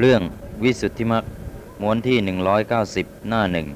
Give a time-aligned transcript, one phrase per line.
[0.00, 0.22] เรื่อง
[0.62, 1.24] วิสุทธิมรรค
[1.80, 2.18] ม้วนที่
[2.72, 3.66] 190 หน้าหนึ่ง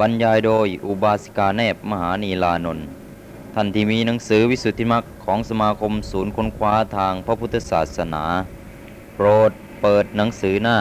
[0.00, 2.86] บรรยายโดยอุบาสิกาแนบมหานีลานนท์
[3.54, 8.24] ท่านที่มีหนังสือวิสุทธิมรรคของสมาคมศูนย์ค้นคว้าทางพระพุทธศาสนา
[9.14, 10.78] โปรดเปิดหนังสือหน้า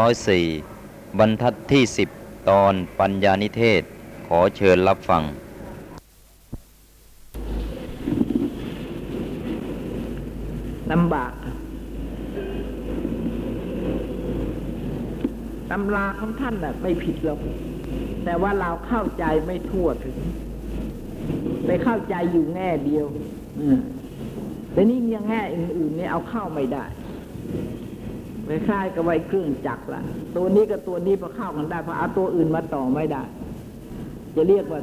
[0.00, 1.82] 704 บรรทัดที่
[2.16, 3.82] 10 ตอนปัญญานิเทศ
[4.26, 5.22] ขอเชิญรับฟัง
[10.92, 11.32] ลำบาก
[15.72, 17.38] ตำราของท่านน่ะ ไม่ผิดหรอก
[18.24, 20.16] แต่ว่าเราเข้าใจไม่ทั่วถึง
[21.66, 23.06] ไปเข้าใจอยู่แง่เดียว
[23.60, 23.78] อืม
[24.72, 26.84] แต่นี่ยังแง่อื่นๆนี่เอาเข้าไม่ได้
[28.46, 30.02] ไปคล้ายกับไว้เครื่องจักรละ
[30.36, 33.22] ตัวนี้กับตัวนี้พอเข้ากันได้พอเอาตัวอื่นมาต่อไม่ได้
[34.36, 34.80] จะเรียกว่า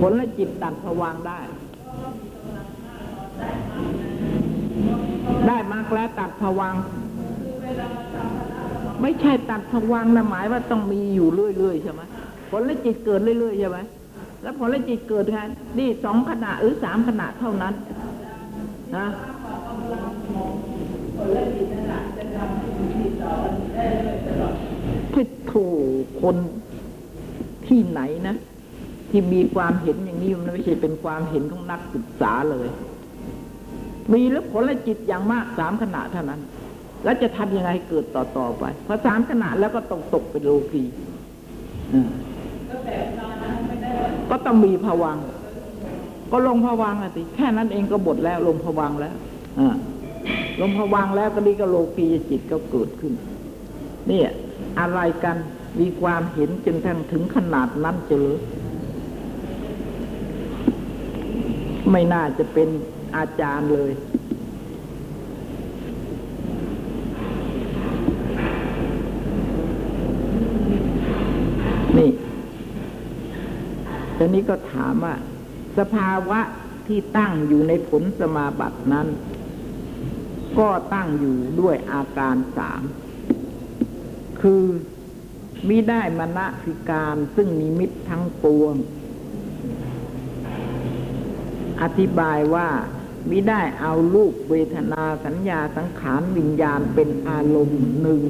[0.00, 1.38] ผลและจิตตัดผวังได้
[5.48, 6.74] ได้มากแล้วตัดผวัง
[9.02, 12.02] ไม่ใช่ตัดผวังนะหมายว่าต้องมีอยู่เรื่อยๆใช่ไหม
[12.50, 13.78] ผลและจิตเกิดเรื่อยๆใช่ไหม
[14.42, 15.38] แล้วผลและจิตเกิดไง
[15.78, 17.74] นี่สองขณะหรือสามขณะเท่านั้น
[18.96, 19.06] นะ
[25.12, 25.52] พิโถ
[26.22, 26.36] คน
[27.66, 28.36] ที่ไหนนะ
[29.10, 32.68] ที่มีความเห็นอย่างนี้มันไม่ใช่เป็นความเห็นของนักศึกษาเลย
[34.12, 36.40] มีแล้วผลและจิตอย่างมากสามขณะเท่านั้น
[37.04, 40.84] แล้วจะทำยังไงให้เกิดต่อต่อไปพอสามขณะแล้วก็ตกตกเป็นโลกี
[44.30, 45.18] ก็ต้องมีภวัง
[46.32, 49.14] ก็ลงภวังอะสิแค่นั้นเองก็บทแล้วลงภวังแล้ว
[49.58, 49.60] อ
[50.60, 53.12] ลงภวังแล้วก็นี่ก็โลกีจิตก็เกิดขึ้น
[54.10, 54.20] นี่
[54.80, 55.36] อะไรกัน
[55.80, 58.38] มีความเห็นจนทั้งถึงขนาดนั้นจะเลย
[61.90, 62.68] ไม่น่าจะเป็น
[63.16, 63.92] อาจารย์เลย
[71.98, 72.10] นี่
[74.16, 75.14] ตอนนี้ก็ถามว่า
[75.78, 76.40] สภาวะ
[76.86, 79.08] ที่ตั้งอยู่ในผลสมาบัตินั้น
[80.58, 82.82] ก็ตั้งอยู่ด้วยอาการสาม
[84.40, 84.64] คือ
[85.68, 88.74] มิได้มณสิการซึ่งมีมิตรทั้งปวง
[91.82, 92.68] อธิบายว่า
[93.30, 98.22] มิได้เอารูปเวทนาสัญญาสังขารวิญญาณเป็นอารมณ์หนึ่ง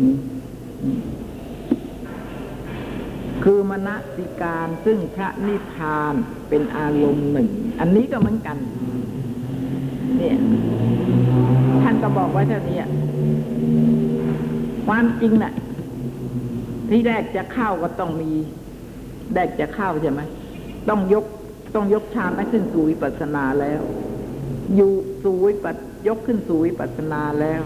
[3.45, 6.15] คือมณสิการซึ่งพระนิพพาน
[6.49, 7.49] เป็นอารมณ์หนึ่ง
[7.81, 8.57] อันนี้ก็เหมือนกัน
[10.17, 10.37] เนี่ย
[11.83, 12.81] ท่านก็บอกไว้เท่านี้
[14.87, 15.53] ความจริงน่ะ
[16.89, 18.31] ที่แรกจะเข้าก็ต้องมี
[19.35, 20.21] แรกจะเข้าใช่ไหม
[20.89, 21.25] ต้องยก
[21.75, 23.83] ต้องยกฌานให้ขึ้นสู่วิปัสสนาแล้ว
[24.77, 24.93] อยู่
[25.23, 25.77] สู่วิปัส
[26.07, 27.63] ยกขึ้นสู่วิปัสนาแล้ว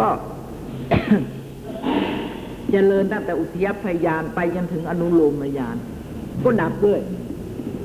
[0.00, 0.08] ก็
[2.70, 5.76] เจริญตั้งแต่อุทยพยานไปจนถึงอนุโลมยาน
[6.44, 7.00] ก็ดับด้วย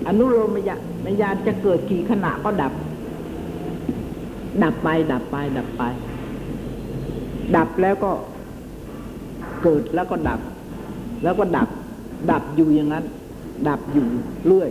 [0.07, 2.73] อนุโลมยานยานจะเกิดกี่ขณะก็ดับ
[4.63, 5.83] ดับไป ดับไป ดับไป
[7.55, 8.11] ดับแล้วก็
[9.63, 10.39] เกิดแล้วก็ดับ
[11.23, 11.69] แล้วก็ดับ
[12.31, 13.05] ดับอยู่อย่างนั้น
[13.67, 14.07] ดับอยู่
[14.45, 14.69] เรื่อย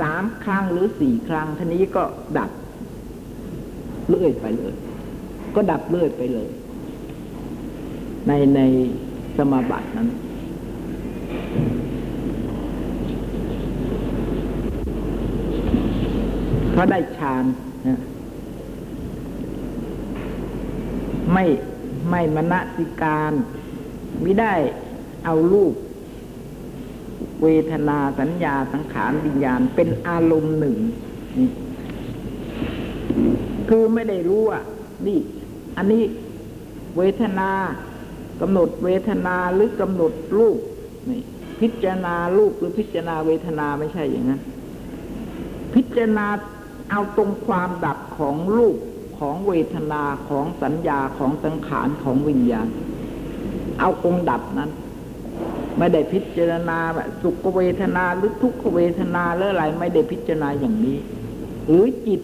[0.00, 2.02] สามครั้งหรือสี่ครั้งท่านี้ก็
[2.38, 2.50] ดับ
[4.12, 4.74] เรื่อยไปเลย
[5.54, 6.48] ก็ดับเรื่อยไปเลย
[8.26, 8.60] ในใน
[9.36, 10.08] สมาบัตินั้น
[16.72, 17.44] เพราะได้ฌาน
[17.86, 18.00] นะ
[21.32, 21.44] ไม่
[22.10, 23.32] ไม่มณสิการ
[24.22, 24.54] ไม่ได้
[25.24, 25.74] เอารูป
[27.42, 30.76] เวทนาสัญญาสังขารวิญญาณเป็นอารมณ์หนึ่ง
[31.38, 31.48] นี่
[33.74, 34.60] คือไม่ได้รู้ว่า
[35.06, 35.20] นี่
[35.76, 36.04] อันนี้
[36.96, 37.50] เวทนา
[38.40, 40.58] กำหนดเวทนาหรือกำหนดรูป
[41.10, 41.22] นี่
[41.60, 44.40] พิจารณารูปหรือพิจารณาเวทนาไม่ใช่อย่างนั้น
[45.74, 46.26] พิจารณา
[46.90, 48.76] เอาตรงความดับของรูป
[49.18, 52.68] ของเวทนาของสัญญาของสังขารของวิญญาณ
[53.80, 54.70] เอาตรงดับนั้น
[55.78, 60.98] ไม่ได้พิจารณาแบบสุขเวทนาหรือทุกขเวทนาหรืออะไรไม่ได้พิจารณาอย่างนี้
[61.68, 62.20] หรือจิต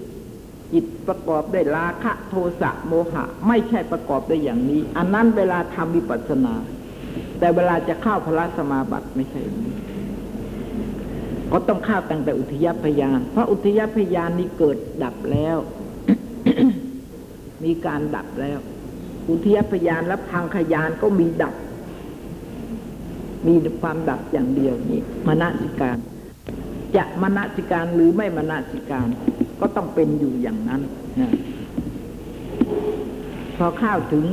[0.72, 6.54] จิตประกอบด้วยราคะโทสะโมหะ ไม่ใช่ประกอบด้วยอย่างนี้ อันนั้นเวลาทำวิปัสสนา
[7.38, 9.72] แต่เวลาจะเข้าพระสมาบัติไม่ใช่นี้
[11.52, 15.56] ก็ต้องเข้าตั้งแต่อุทยพยาน เพราะอุทยพยานนี้เกิดดับแล้ว
[17.64, 18.58] มีการดับแล้ว
[19.30, 21.54] อุทยพยานและพังขยานก็มีดับ
[23.46, 25.98] มีความดับอย่างเดียวนี้มณสิการ
[26.96, 29.08] จะมณสิการหรือไม่มณสิการ
[29.60, 30.80] ก็ต้องเป็นอยู่อย่างนั้น
[31.20, 31.32] นะ
[33.56, 34.24] พอเข้าถึง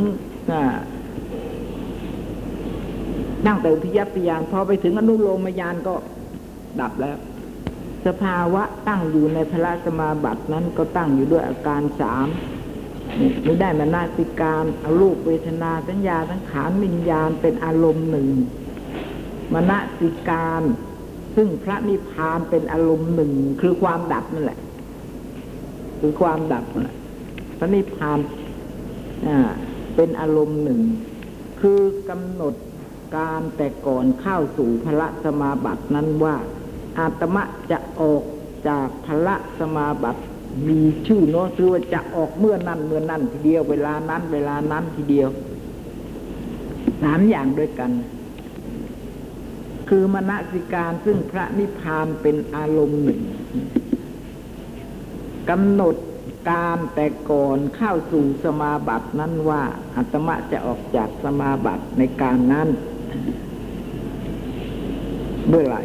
[3.46, 5.96] นั่งแต่อุทยพยานพอไปถึงอนุโลมยานก็
[6.80, 7.18] ดับแล้ว
[8.08, 12.28] สภาวะตั้งอยู่ในพระสมาบัตินั้นก็ตั้งอยู่ด้วยอาการสาม
[13.20, 18.28] นี่ไม่ได้มานาสิการอารูปเวทนาสัญญาสังขารวิญญาณเป็นอารมณ์หนึ่ง
[19.54, 20.64] มณสิการ
[21.36, 24.60] ซึ่งพระนิพพานเป็นอารมณ์หนึ่งคือความดับนั่นแหละ
[26.00, 26.98] คือความดับนั่นแหละ
[27.58, 28.20] พระนิพพาน
[29.28, 29.50] อ่า
[29.96, 30.80] เป็นอารมณ์หนึ่ง
[31.62, 31.80] คือ
[32.10, 32.54] กำหนด
[33.16, 36.36] การแต่ก่อนเข้าสู่พระสมาบัตินั้นว่า
[36.98, 38.24] อาตมะจะออก
[38.68, 40.22] จากพระสมาบัติ
[40.68, 45.30] มีชื่อเนาะคือว่าจะออกเมื่อนั้นเมื่อนั้นทีเดียวเวลานั้น เวลานั้นทีเดียว
[47.02, 47.92] สามอย่างด้วยกัน
[49.90, 53.22] คือมณสิการซึ่งพระนิพพานเป็นอารมณ์หนึ่ง
[55.50, 55.96] กำหนด
[56.50, 59.64] การแต่ก่อนเข้าสู่สมาบัตินั้นว่า
[59.96, 62.70] อาตมะจะออกจากสมาบัติในการนั้น
[65.48, 65.84] เมื่อไหร่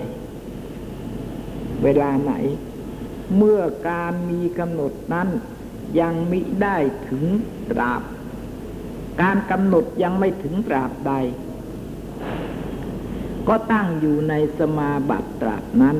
[1.82, 2.32] เวลาไหน
[3.36, 5.28] เมื่อการมีกำหนดนั้น
[6.00, 6.76] ยังมิได้
[7.08, 7.24] ถึง
[7.70, 8.02] ตราบ
[9.22, 11.12] การกำหนดยังไม่ถึงตราบใด
[13.48, 15.96] ก็ตั้งอยู่ในสมาบัติตราบนั้น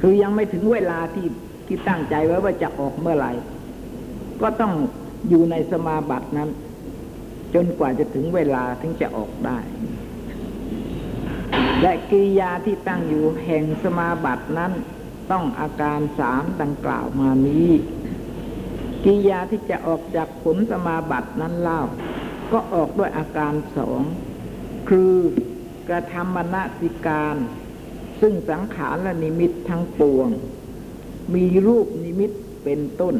[0.00, 1.28] คือยังไม่ถึงเวลาที่
[1.66, 3.32] ที่ตั้งใจไว้ว่าจะออกเมื่อไหร่
[4.42, 4.72] ก็ต้อง
[5.28, 6.50] อยู่ในสมาบัตินั้น
[7.54, 9.58] จนกว่าจะถึงเวลาถึงจะออกได้
[11.82, 14.72] และกิริยาที่ตั้งอยู่แห่งสมาบัตินั้น
[15.30, 17.70] ต้องอาการสามดังกล่าวมานี้
[19.04, 21.80] กิริยาที่จะออกจากผลสมาบัตินั้นเล่า
[22.52, 24.02] ก็ออกด้วยอาการสอง
[24.88, 25.12] คือ
[25.88, 27.36] กระทำมณสิการ
[28.20, 30.28] ซึ่งสังขารและนิมิตทั้งปวง
[31.34, 32.30] มีรูปนิมิต
[32.64, 33.14] เป็นต้น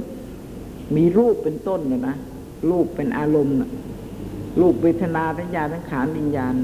[0.97, 2.17] มีรูปเป็นต้นเนะนะ
[2.71, 3.57] รูปเป็นอารมณ์
[4.61, 6.55] รูปเวทนาสัญญาสังขารวิญญาณ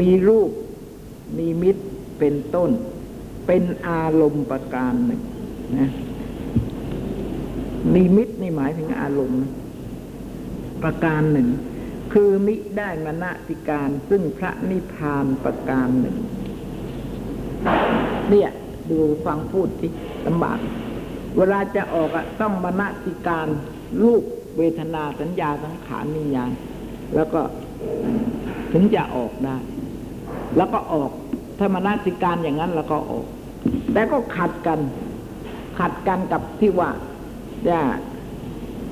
[0.00, 0.50] มีรูป
[1.38, 1.76] นิมิต
[2.18, 2.70] เป็นต้น
[3.46, 5.22] เป็นอารมณ์ประการหนึ่ง
[5.78, 5.90] นะ
[7.94, 9.42] นิมิตนี่หมายถึงอารมณ์
[10.82, 11.48] ประการหนึ่ง
[12.12, 16.16] คือมิได้มณสิการซึ่งพระนิพพานประการหนึ่ง
[18.30, 18.50] เนี่ย
[18.90, 19.90] ดูฟังพูดที่
[20.26, 20.58] ลำบาก
[21.36, 23.46] เวลาจะออกอะต้องมณสิการ
[24.02, 24.22] รูป
[24.58, 26.50] เวทนาสัญญาสังขารนิญาณ
[27.14, 27.40] แล้วก็
[28.72, 29.56] ถึงจะออกได้
[30.56, 31.10] แล้วก็ออก
[31.58, 33.26] ถ้ามณสิการอย่างนั้นแล้วก็ออก
[33.92, 34.80] แต่ก็ขัดกัน
[35.78, 36.90] ขัดกันกับที่ว่า
[37.64, 37.82] เนี่ย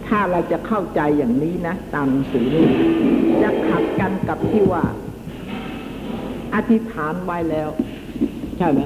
[0.09, 2.67] ถ้าเราจะเข้าใจอย่างนี้นะ ตามหนังสือนี่
[3.43, 4.85] จะขัดกันกับที่ว่า
[6.55, 7.69] อธิษฐานไว้แล้ว
[8.59, 8.81] ใช่ไหม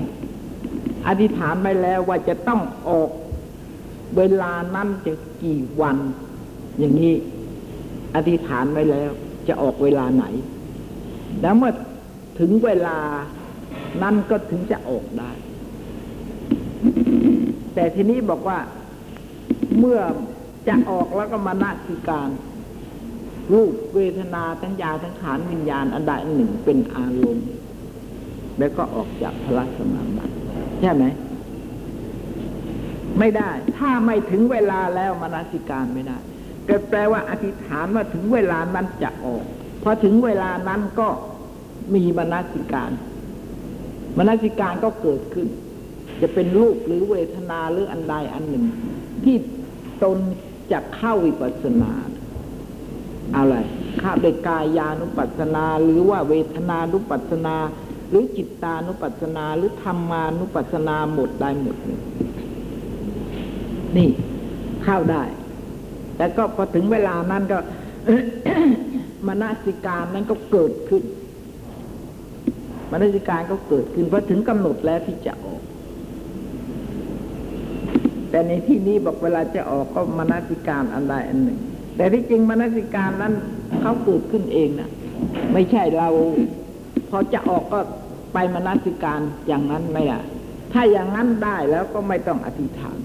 [1.09, 3.11] อธิษฐานไว้แล้วว่าจะต้องออก
[4.17, 5.13] เวลานั้นจะ
[5.43, 5.97] กี่วัน
[6.79, 7.15] อย่างนี้
[8.15, 9.11] อธิษฐานไว้แล้ว
[9.49, 10.25] จะออกเวลาไหน
[11.41, 11.73] แล้วเมื่อ
[12.39, 12.99] ถึงเวลา
[14.03, 15.31] นั้นก็ถึงจะออกได้
[17.75, 18.59] แต่ทีนี้บอกว่า
[19.79, 20.01] เมื่อ
[20.69, 22.29] จะออกแล้วก็มานาสิการ
[23.53, 27.47] รูปเวทนาสัญญาสังขารวิญญาณอันใดอันหนึ่งเป็นอารมณ์
[28.59, 30.35] แล้วก็ออกจากพระสมาบัติ
[30.81, 31.05] ใช่ไหม
[33.19, 36.19] ไม่ได้ ถ้าไม่ถึงเวลาแล้วมานาสิการไม่ได้
[36.69, 39.45] ก็แปลว่าอธิษฐานว่าถึงเวลานั้นจะออก
[39.83, 41.09] พอถึงเวลานั้นก็
[41.95, 42.91] มีมนาสิการ
[44.19, 45.49] มนาสิการก็เกิดขึ้น
[46.23, 48.65] จะเป็นรูปหรือเวทนาหรืออันใดอันหนึ่ง
[49.25, 49.37] ที่
[50.03, 50.19] ตน
[50.73, 51.93] จะเข้าวิปัสสนา
[53.37, 53.55] อะไร
[54.03, 57.57] ข้าด้กายานุปัสสนา หรือว่าเวทนานุปัสสนา
[58.11, 61.77] หรือจิตตานุปัสสนา หรือธรรมานุปัสสนาหมดได้หมด
[63.97, 64.09] นี่
[64.85, 65.23] เข้าได้
[66.17, 67.59] แต่ก็พอถึงเวลานั้นก็
[69.29, 71.03] มนสิการนั้นก็เกิดขึ้น
[72.91, 75.60] มนสิการก็เกิดขึ้นพอถึงกำหนดแล้วที่จะออก
[78.31, 81.59] แต่ในที่นี้บอกเวลาจะออกก็มนสิการอันใดอันหนึ่ง
[81.97, 83.35] แต่ที่จริงมนสิการนั้น
[83.81, 84.91] เขาเกิดขึ้นเองนะ
[85.53, 86.09] ไม่ใช่เรา
[87.11, 87.81] พอจะออกก็
[88.33, 90.21] ไปมนสิการอย่างนั้นไม่ได้
[90.73, 92.97] ถ้าอย่างนั้นได้แล้วก็ไม่ต้องอธิษฐาน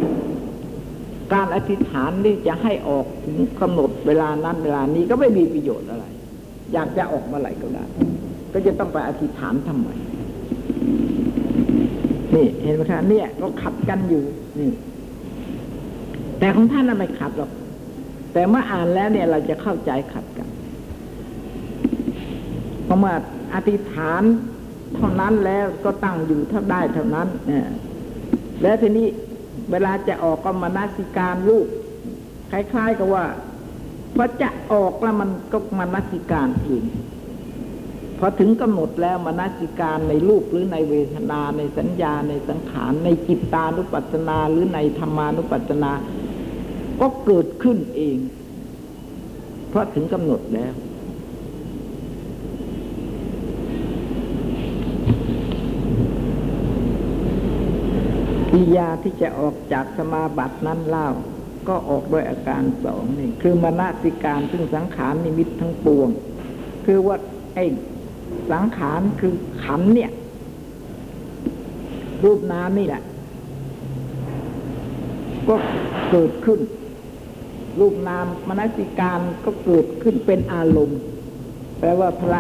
[1.34, 6.06] การอธิษฐานนี่จะให้ออกถึงกำหนดเวลานั้นเวลานี้ก็ไม่มีประโยชน์อะไร
[6.74, 7.86] อยากจะออกเมื่อไหร่ก็ได้
[8.54, 9.90] ก็จะต้องไปอธิษฐานทำไม
[12.36, 14.24] นี่เห็นไหมคะเนี่ยก็ขัดกันอยู่
[14.60, 14.70] นี่
[16.46, 17.52] แต่ของท่านน่ะไม่ขัดหรอก
[18.34, 20.48] แต่เมื่ออ่านแล้วเนี่ยเราจะเข้าใจขัดกัน
[22.86, 23.14] เพราะเมื่อ
[23.54, 24.24] อธิษฐาน
[24.96, 27.68] เท่านั้นแล้วก็ตั้งอยู่เท่าได้เท่านั้นเนี่ย
[28.62, 29.08] แล้วทีนี้
[29.72, 31.68] เวลาจะออกก็มานาสิการรูป
[32.52, 33.26] คล้าย ๆกับว่า
[34.16, 36.86] พอจะออกแล้วมันก็มานาสิการอื่น
[38.20, 45.92] พอถึงกำหนดแล้วมานาสิการในรูปหรือในเวทนาในสัญญาในสังขารในจิตตานุปัสสนาหรือในธรรมานุปัสสนา
[47.02, 48.18] ก็เกิดขึ้นเอง
[49.70, 50.74] เพราะถึงกำหนดแล้ว
[58.52, 61.10] กิยาที่จะออกจากสมาบัตินั้นเล่า
[61.68, 66.10] ก็ออกด้วยอาการสองนี่คือมนสิการซึ่งสังขารนิมิตทั้งปวง
[66.86, 67.18] คือว่า
[67.56, 67.66] ไอ้
[68.52, 69.34] สังขารคือ
[69.64, 70.12] ขันเนี่ย
[72.24, 73.04] รูปนามนี่แหละ
[75.50, 75.56] ก็
[76.12, 76.60] เกิดขึ้น
[77.80, 81.00] รูปนามมนสิการก็เกิดขึ้นเป็นอารมณ์
[81.80, 82.40] แปลว่าพระ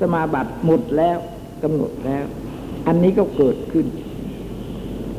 [0.00, 1.18] สมาบัติหมดแล้ว
[1.62, 2.24] กำหนดแล้ว
[2.86, 3.86] อันนี้ก็เกิดขึ้น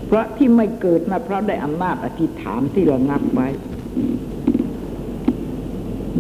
[0.08, 3.48] เพราะที่ไม่เกิดนะเพราะได้อำนาจอธิษฐานที่เระงับไว้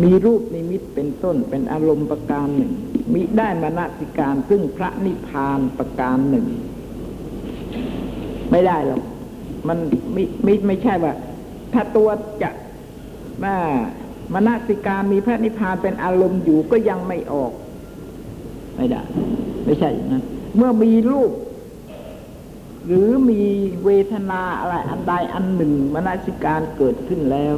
[0.01, 2.71] มีรูปนิมิตเป็นต้นเป็นอารมณ์ประการหนึ่ง
[3.13, 6.45] มิได้มนสิการซึ่งพระนิพพานประการหนึ่ง
[8.51, 9.01] ไม่ได้หรอก
[9.67, 9.77] มัน
[10.15, 11.13] มิมิไม่ใช่ว่า
[11.73, 12.09] ถ้าตัว
[12.41, 12.49] จะ
[13.43, 13.55] มา
[14.33, 17.51] มนสิการมีพระนิพพานเป็นอารมณ์อยู่ก็ยังไม่ออก
[18.75, 19.01] ไม่ได้
[19.65, 20.23] ไม่ใช่นั้น
[20.57, 21.31] เมื่อมีรูป
[22.87, 23.41] หรือมี
[23.85, 27.53] เวทนาอะไรอันใดอันหนึ่งมนสิการเกิดขึ้นแล้ว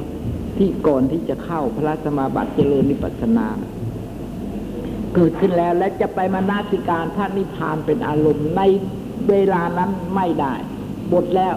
[0.57, 3.47] ที่ก่อนที่จะเข้าพระสมาบัติเจริญนิพพานา
[5.15, 8.61] เกิดขึ้นแล้วและจะไปมานาสิการพระนิพพานเป็นอารมณ์ใน
[9.29, 10.53] เวลานั้นไม่ได้
[11.13, 11.55] บทแล้ว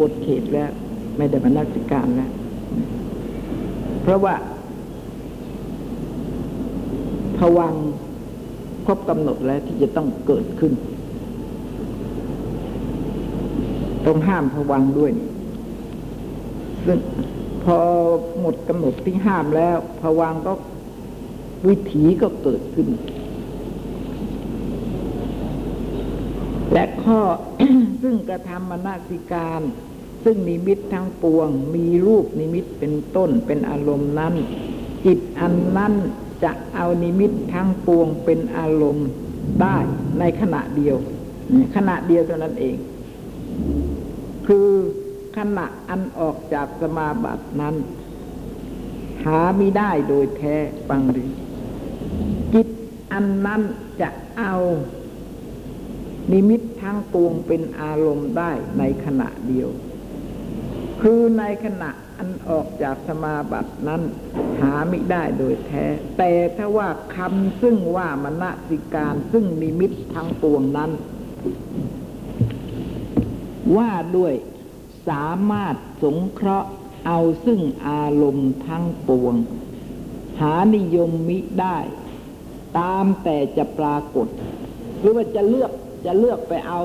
[0.00, 0.70] บทเขตแล้ว
[1.16, 2.30] ไม่ได้มานาสิการแล้ว
[4.04, 4.34] เพราะว่า
[7.38, 7.74] ผวัง
[8.86, 10.72] ครบกำหนดแล้วที่จะต้องเกิดขึ้น
[14.06, 15.12] ต้องห้ามผวังด้วย
[16.86, 16.98] ซึ่ง
[17.64, 17.78] พอ
[18.40, 20.52] หมดกำหนดที่ห้ามแล้วผวังก็
[21.66, 22.88] วิถีก็เกิดขึ้น
[26.72, 27.20] และข้อ
[28.02, 29.60] ซึ่งกระทำมนาสิการ
[30.24, 34.34] ซึ่งนิมิตทั้งปวง มีรูปนิมิตเป็นต้นเป็นอารมณ์นั้น
[35.04, 35.94] จิตอันนั้น
[36.44, 39.08] จะเอานิมิตทั้งปวงเป็นอารมณ์
[39.62, 39.76] ได้
[40.18, 40.96] ในขณะเดียว
[41.76, 42.76] ขณะเดียวเท่านั้นเอง
[44.46, 44.68] คือ
[45.36, 47.74] ขณะอันออกจากสมาบัตินั้น
[49.24, 50.56] หาไม่ได้โดยแท้
[50.88, 51.26] ฟังดี
[52.54, 52.68] จิต
[53.12, 53.62] อันนั้น
[54.00, 54.54] จะเอา
[56.32, 59.68] นิมิตทั้งปวงเป็นอารมณ์ได้ในขณะเดียว
[61.06, 64.02] คือในขณะอันออกจากสมาบัตินั้น
[64.60, 65.84] หาไม่ได้โดยแท้
[66.18, 70.90] แต่ถ้าว่าคำซึ่งว่ามณสิการซึ่งนิมิตทั้งปวงนั้น
[73.76, 74.34] ว่าด้วย
[75.08, 76.68] สามารถสงเคราะห์
[77.06, 79.34] เอาซึ่งอารมณ์ทั้งปวง
[80.40, 81.78] หานิยมมิได้
[82.78, 84.26] ตามแต่จะปรากฏ
[85.00, 85.70] หรือว่าจะเลือก
[86.06, 86.82] จะเลือกไปเอา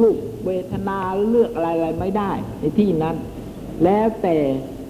[0.00, 0.98] รูปเวทนา
[1.30, 3.16] เลือกอะไรๆไม่ได้ในที่นั้น
[3.84, 4.36] แล้วแต่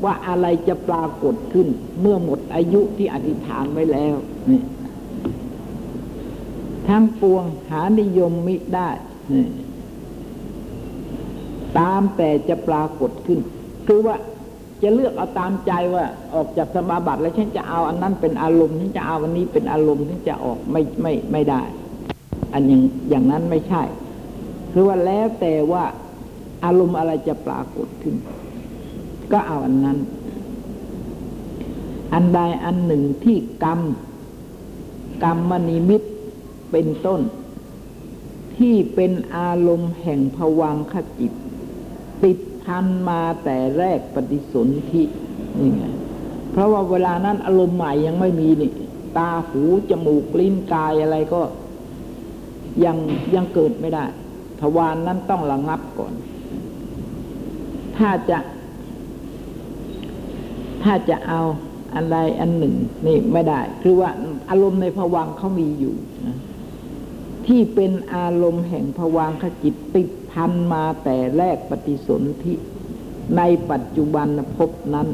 [0.04, 1.66] ว่าอะไรจะปรากฏขึ้น
[2.00, 4.14] เมื่อหมดอายุที่อธิษฐานไว้แล้ว
[4.50, 4.62] นี่
[6.88, 8.88] ทั้งปวงหานิยมมิได้
[9.33, 9.47] นี่
[11.78, 13.38] ตามแต่จะปรากฏขึ้น
[13.87, 14.16] คือว่า
[14.83, 16.04] จะเลือกเอาตามใจว่า
[16.35, 21.62] ออกจากสมาบัติแล้วฉันจะเอาอันนั้นเป็นอารมณ์ฉันจะเอาอันนี้เป็นอารมณ์ฉันจะออกไม่ไม่ไม่ได้
[22.52, 23.83] อันอย่างอย่างนั้นไม่ใช่
[24.73, 25.85] คือว่าแล้วแต่ว่า
[26.64, 28.14] อารมณ์อะไรจะปรากฏขึ้น
[29.32, 29.99] ก็เอาอันนั้น
[32.14, 33.80] อันใดอันหนึ่งที่กรรม
[35.25, 36.02] กรรมนิมิต
[36.70, 37.20] เป็นต้น
[38.56, 41.32] ที่เป็นอารมณ์แห่งภวังคจิต
[42.23, 45.02] ติดพันมาแต่แรกปฏิสนธิ
[45.58, 45.82] นี่ไง
[46.50, 48.70] เพราะว่าเวลานั้นอารมณ์ใหม่ยังไม่มีนี่
[49.18, 51.42] ตาหูจมูกลิ้นกายอะไรก็
[52.85, 52.97] ยัง
[53.35, 54.04] ยังเกิดไม่ได้
[54.61, 56.12] ทวารนนั้นต้องระงับก่อน
[57.97, 58.38] ถ้าจะ
[60.82, 61.40] ถ้าจะเอา
[61.94, 62.75] อันใดอันหนึ่ง
[63.06, 64.11] นี่ไม่ได้ คือว่า
[64.50, 65.94] อารมณ์ในภวังเขามีอยู่
[66.26, 66.37] นะ
[67.47, 72.54] ที่เป็นอารมณ์แห่งภวังคจิตติดพันมาแต่แรกปฏิสนธิ
[73.37, 75.08] ในปัจจุบันภพนั้น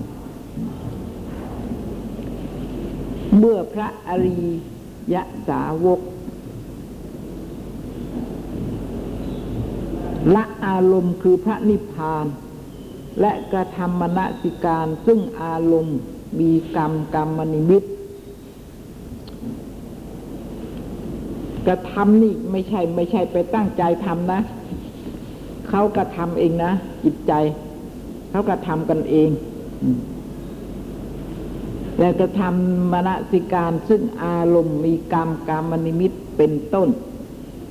[3.38, 4.40] เมื่อพระอริ
[5.14, 5.16] ย
[5.48, 6.00] สาวก
[10.34, 12.26] ละอารมณ์คือพระนิพพาน
[13.20, 15.98] และกระทำมณสิการซึ่งอารมณ์
[16.40, 17.82] มีกรรมกรรมนิมิต
[21.66, 24.40] กระทำนี่ไม่ใช่ไม่ใช่ไปตั้งใจทำนะ
[25.68, 26.72] เขากระทำเองนะ
[27.04, 27.32] จิตใจ
[28.30, 29.30] เขากระทำกันเอง
[31.98, 36.88] แล้วกระทำมณสิการซึ่งอารมณ์มีกรรมกรรมนิมิตเป็นต้น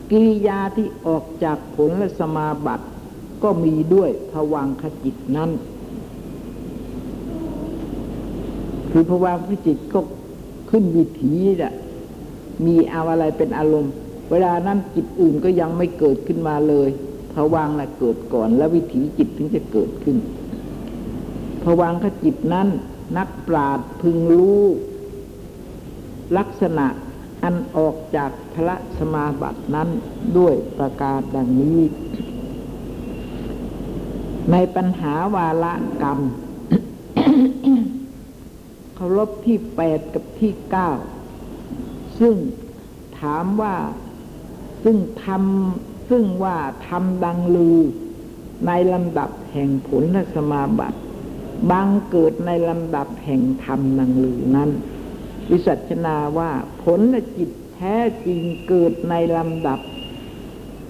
[0.10, 2.86] กิริยาที่ออกจากผลและสมาบัติ
[3.44, 5.50] ก็มีด้วยภวังคจิตนั้น
[8.92, 10.00] คือภวังคจิตก็
[10.70, 11.74] ขึ้นวิถีน่ะ
[12.66, 13.94] มีเอาอะไรเป็นอารมณ์
[14.32, 16.90] เวลานั้นจิตอื่นก็ยังไม่เกิดขึ้นมาเลย
[17.34, 20.18] ภวังน่ะเกิดก่อน แล้ววิถีจิตถึงจะเกิดขึ้น
[21.64, 22.68] ภวังคจิตนั้น
[23.18, 24.62] นักปราดพึงรู้
[26.38, 26.88] ลักษณะ
[27.44, 29.90] อันออกจากพระสมาบัตินั้น
[30.38, 31.80] ด้วยประกาศดังนี้
[34.52, 36.20] ในปัญหาวาละกรรม
[38.96, 40.90] เคารพที่แปดกับที่เก้า
[42.20, 42.36] ซึ่ง
[43.20, 43.76] ถามว่า
[44.84, 46.58] ซึ่งทำซึ่งว่า
[46.88, 47.80] ทำดังลือ
[48.68, 51.00] ในลำดับแห่งผลและสมาบัติ
[51.72, 54.70] บางเกิดในลำดับแห่งธรรมดังลือนั้น
[55.50, 56.52] วิสัชนาว่า
[56.84, 57.96] ผลและจิตแท้
[58.26, 59.80] จริงเกิดในลำดับ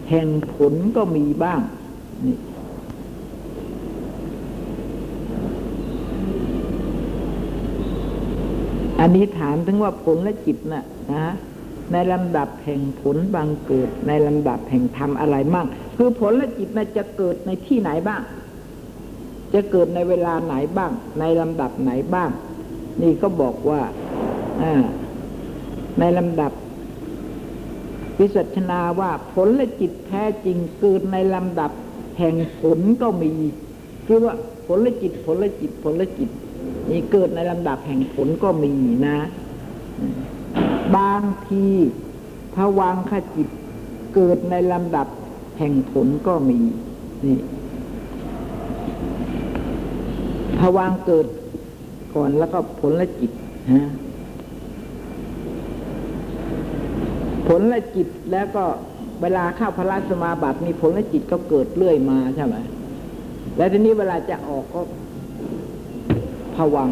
[0.10, 1.60] แห่งผลก็มีบ้าง
[2.25, 2.38] นี่
[9.03, 11.25] อันนี้ถามถึงว่าผลและจิตน่ะนะ
[11.91, 15.67] ในลำดับแห่งผลบางเกิด ในลำดับแห่งธรรมอะไรมั่ง
[15.98, 18.22] คือผลและจิตน่ะจะเกิดในที่ไหนบ้าง
[19.53, 22.29] จะเกิดในเวลาไหนบ้าง ในลำดับไหนบ้าง
[23.01, 23.81] นี่ก็บอกว่า
[24.62, 24.83] อ่า
[26.00, 26.51] ในลำดับ
[28.19, 31.72] วิสัชนาว่าผลและจิตแท้จริงเกิดในลำดับ
[32.19, 33.33] แห่งผลก็มี
[34.05, 36.29] คือว่าผลและจิตผลและจิตผลและจิต
[36.90, 38.74] นี่เกิดในลำดับแห่งผลก็มี
[39.08, 39.18] นะ
[40.98, 41.66] บางที
[42.56, 43.48] ภวังคจิต
[44.16, 45.08] เกิดในลำดับ
[45.60, 46.60] แห่งผลก็มี
[47.25, 47.38] นี่
[50.60, 51.25] ภวังเกิด
[52.16, 53.32] ก่อนแล้วก็ผลและจิต
[53.74, 53.84] ฮะ
[57.48, 58.66] ผลและจิตแล้วก็
[59.22, 62.55] เวลาเข้าพระราสมาบัติมีผลและจิตก็เกิดเรื่อยมาใช่ไหม
[63.57, 64.81] แล้วทีนี้เวลาจะออกก็
[66.57, 66.89] ผวัง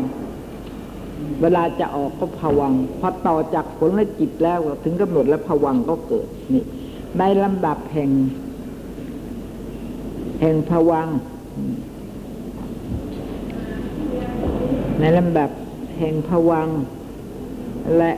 [1.42, 6.64] เวลาจะออกก็ผวัง พอต่อจากผลและจิตแล้วถึงกำหนดแล้วผวังก็เกิดนี่
[7.20, 8.12] ในลำดับแห่ง
[10.42, 11.08] แห่งผวัง
[15.00, 15.50] ในลำดับ
[15.98, 16.68] แห่งผวัง
[17.98, 18.12] และ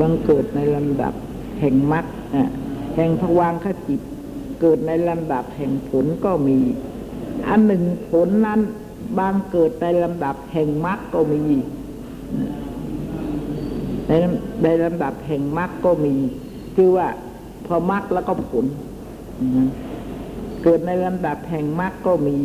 [0.00, 1.14] บังเกิดในลำดับ
[1.60, 2.04] แห่งมรรค
[2.96, 4.00] แห่งผวังคจิต
[4.60, 6.58] เกิดในลำดับแห่งผลก็มี
[7.48, 8.60] อันหนึ่งผลนั้น
[9.18, 11.42] บางเกิดในลำดับแห่งมรรคก็มี
[14.08, 14.12] ใน
[14.62, 16.14] ในลำดับแห่งมรรคก็มี
[16.76, 17.08] คือว่า
[17.66, 18.64] พอมรรคแล้วก็ผล
[20.62, 22.38] เกิดในลำดับแห่งมรรคก็มี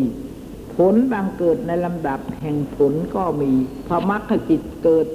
[0.76, 3.52] ผลบางเกิดในลำดับแห่งผลก็มี
[3.88, 5.06] พอมรรคจิตเกิด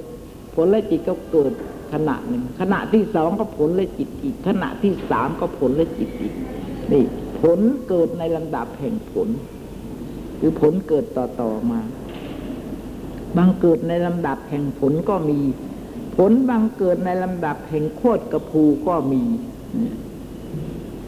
[0.55, 1.53] ผลและจิตก็เกิด
[1.93, 6.33] ขณะหนึ่งขณะที่สองก็ผลและจิตอีกขณะที่สามก็ผลและจิตอีก
[6.91, 7.03] นี่
[7.41, 9.27] ผลเกิดในลำดับแห่งผล
[10.45, 11.79] คือผลเกิดต่อต่อมา
[13.37, 15.39] บางเกิดในลำดับแห่งผลก็มี
[16.17, 19.23] ผลบางเกิดในลำดับแห่งโคตรกระพูก็มี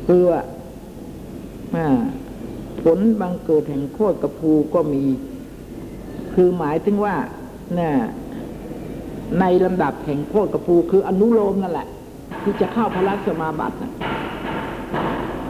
[0.08, 0.42] คือว่า
[2.84, 5.04] ผลบางเกิดแห่งโคตรกระพูก็มี
[6.34, 7.16] คือหมายถึงว่า
[7.76, 7.94] เนี่ย
[9.40, 11.88] ในลำดับแห่งโคตรกระพูคืออนุโลมนั่นแหละ
[12.44, 13.92] ที่จะเข้าพระสมาบัตินะ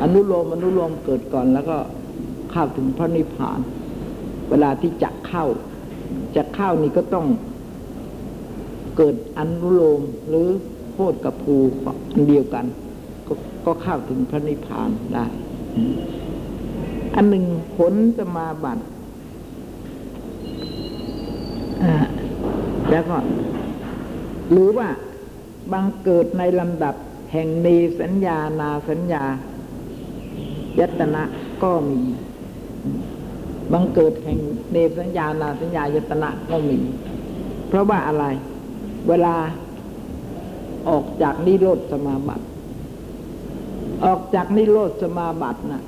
[0.02, 1.78] อนุโลมอนุโลมเกิดก่อนแล้วก็
[2.58, 3.60] เข้าถึงพระนิพพาน
[4.50, 5.46] เวลาที่จะเข้า
[6.36, 7.28] จะเข้านี่ก็ต้อง
[8.98, 10.48] เกิดอนุโลมหรือ
[10.91, 11.56] โคตรกับภู
[12.13, 12.65] อันเดียวกัน
[13.28, 13.34] ก็
[13.65, 15.26] ก็เข้าถึงพระนิพพานได้
[17.15, 18.84] อันหนึ่งผลสมาบัติ
[22.89, 23.18] แล้วก็
[24.52, 24.89] หรือว่า
[25.72, 26.96] บังเกิดในลำดับ
[27.32, 27.68] แห่งเน
[28.00, 29.24] สัญญานาสัญญา
[30.80, 31.24] ยัตนะ
[31.63, 32.00] ก็มี
[33.73, 34.39] บังเกิดแห่ง
[34.71, 36.78] เนสัญญานาสัญญายตนะก็มี
[37.67, 38.25] เพราะว่าอะไร
[39.08, 39.36] เวลา
[40.89, 42.45] ออกจากนิโรธสมาบัติ
[44.06, 45.84] ออกจากนิโรธสมาบัตินะ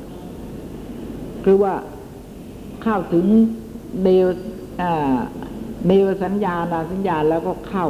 [1.45, 1.73] คือว่า
[2.83, 3.25] เข้าถึง
[4.03, 4.27] เนว
[5.87, 7.87] เนวสัญญานาสัญญาแล้วก็เข้า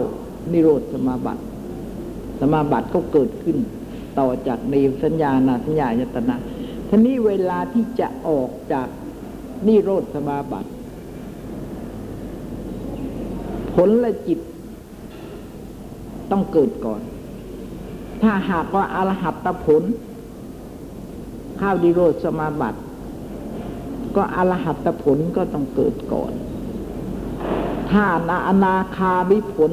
[0.52, 1.41] นิโรธสมาบัติ
[2.39, 3.58] สมาบัติก็เกิดขึ้น
[4.19, 6.36] ต่อจากเนวสัญญานาสัญญายตนะ
[6.89, 8.88] ทีนี้เวลาที่จะออกจาก
[9.67, 10.70] นิโรธสมาบัติ
[13.76, 14.39] ผลและจิต
[16.32, 17.02] ต้องเกิดก่อน
[18.22, 19.84] ถ้าหากว่าอรหัตตผล
[21.60, 22.80] ข้าวดิโรธสมาบัติ
[24.15, 26.32] ก็อรหัตผลก็ต้องเกิดก่อน
[27.91, 29.72] ถ้านาอนาคามิผล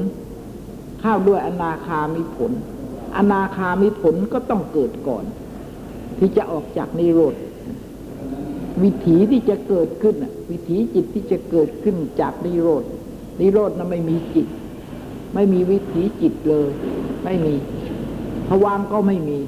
[1.02, 2.52] ข้าวด้วยอนาคามิผล
[3.16, 5.24] อนาคามิผลก็ต้องเกิดก่อน
[6.18, 7.34] ที่จะออกจากนิโรธ
[8.82, 10.14] วิถีที่จะเกิดขึ้น
[10.50, 12.84] วิถีจิตที่จะเกิดขึ้นจากนิโรธ
[13.40, 14.46] นิโรธนั้นไม่มีจิต
[15.34, 16.70] ไม่มีวิถีจิตเลย
[17.24, 17.54] ไม่มี
[18.48, 19.40] ภวามก็ไม่มี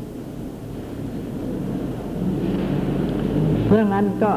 [3.64, 4.32] เพราะงั้นก็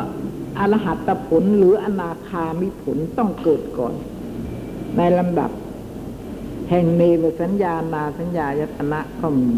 [0.60, 3.94] อรหัตผลหรืออนาคามิผลต้องเกิดก่อน
[4.98, 5.52] ในลำดับ
[6.70, 9.52] แห่งเนวสัญญานาสัญญายตนะก็มี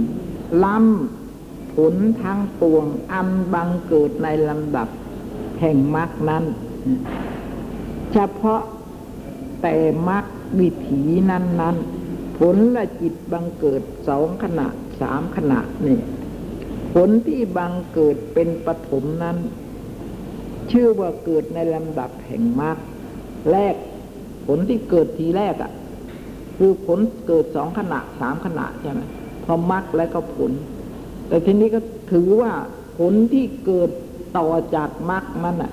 [0.64, 4.88] ล้ำผลทั้งปวงอันบังเกิดในลำดับ
[5.62, 6.44] แห่งมรรคนั้น
[8.14, 8.62] เฉพาะ
[9.62, 9.76] แต่
[10.10, 10.26] มรรค
[10.60, 11.76] วิถีนั้นนั้น
[12.38, 14.68] ผลละจิตบังเกิดสองขณะ
[15.02, 16.00] สามขณะนี่
[16.94, 19.38] ผลที่บังเกิดเป็นปฐมนั้น
[20.72, 22.78] ชื่อว่าเกิดในลำดับแห่งมรรค
[23.52, 23.76] แรก
[24.48, 25.72] ผลที่เกิดทีแรกอะ่ะ
[26.58, 29.02] คือผลเกิดสองขณะสามขณะใช่ไหม
[29.46, 30.52] พอมรรคแล้วก็ผล
[31.28, 31.80] แต่ทีนี้ก็
[32.12, 32.52] ถือว่า
[32.98, 33.90] ผลที่เกิด
[34.38, 35.72] ต่อจากมรรคมันอะ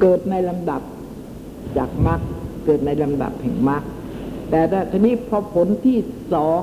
[0.00, 0.82] เกิดในลำดับ
[1.78, 2.20] จากมรรค
[2.64, 3.82] เกิดในลำดับแห่งมรรค
[4.50, 5.98] แต่ถ้าทีนี้พอผลที่
[6.34, 6.60] สอง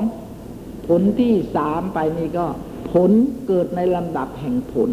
[0.87, 2.45] ผลที่สามไปนี่ก็
[2.91, 3.11] ผล
[3.47, 4.89] เกิดในลำดับแห่งผล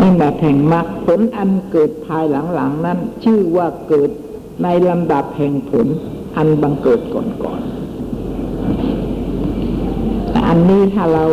[0.00, 4.10] ลำดับแห่งมรรคผลอันเกิดภายหลังๆนั้น ชื่อว่าเกิด
[4.62, 5.86] ในลำดับแห่งผล
[6.36, 7.70] อันบังเกิดก่อนๆ
[10.30, 11.24] แต่อันนี้ถ้าเรา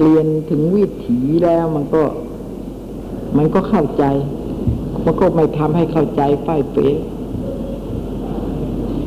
[0.00, 2.02] เรียนถึงวิถีแล้วมันก็
[3.36, 4.04] มันก็เข้าใจ
[5.04, 6.88] มันก็ไม่ทำให้เข้าใจไฟเป๋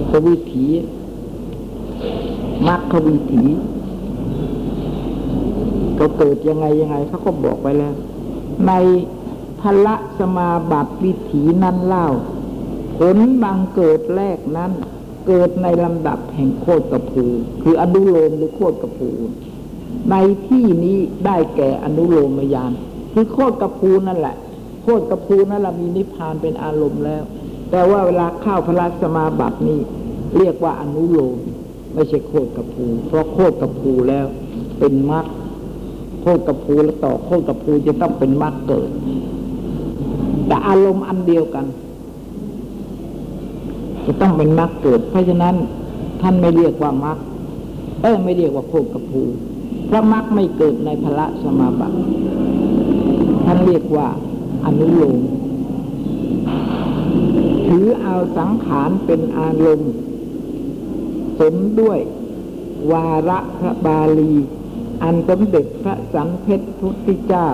[0.10, 0.66] ขวิถี
[2.68, 3.44] มักขวิถี
[6.00, 7.94] ก็เกิดยังไงยังไงเขาก็บอกไปแล้ว
[8.68, 8.72] ใน
[9.62, 12.08] พละสมาบัติวิถีนั้นเล่า
[12.98, 14.72] ผลบังเกิดแรกนั้น
[15.28, 17.26] เกิดในลำดับแห่งโคตรกระพู
[17.62, 19.10] คืออนุโลมหรือโคตรกระพู
[20.12, 20.16] ใน
[20.48, 22.72] ที่นี้ได้แก่อนุโลมยาน
[23.14, 24.36] คือโคตรกระพูนั่นแหละ
[24.84, 27.24] โคตรกระพูนั่นแหละมีนิพพานเป็นอารมณ์แล้ว
[27.72, 29.80] แต่ว่าเวลาเข้าพระสมาบัตินี้
[30.38, 31.38] เรียกว่าอนุโลม
[31.94, 34.26] ไม่ใช่โคตรกระพูเพราะโคตรกระพูแล้ว
[34.80, 35.26] เป็นมรรค
[36.22, 38.90] โคตรกระพูแล้วต่อโคตรกระพูจะต้องเป็นมรรคเกิด
[40.48, 41.66] แต่อารมณ์อันเดียวกัน
[44.06, 45.56] จะต้องเป็นมรรคเกิด เพราะฉะนั้น
[46.22, 47.18] ท่านไม่เรียกว่ามรรค
[48.02, 49.22] เออไม่เรียกว่าโคตรกระพู
[49.90, 51.98] พระมรรคไม่เกิดในพระสมาบัติ
[53.46, 54.08] ท่านเรียกว่า
[54.66, 55.20] อนุโลม
[57.68, 59.92] ถือเอาสังขารเป็นอารมณ์
[61.40, 62.00] สมด้วย
[62.92, 64.34] วาระพระบาลี
[65.04, 67.48] อันสมเด็จพระสันเพชรพุทธเจ้า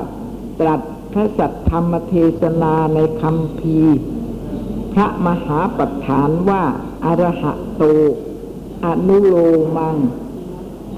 [0.59, 0.81] ตรัส
[1.13, 3.79] พระสัทธรรมเทศนาในคำพี
[4.93, 6.63] พระมหาปัฏฐานว่า
[7.05, 7.83] อรหะโต
[8.85, 9.35] อนุโล
[9.77, 9.95] มัง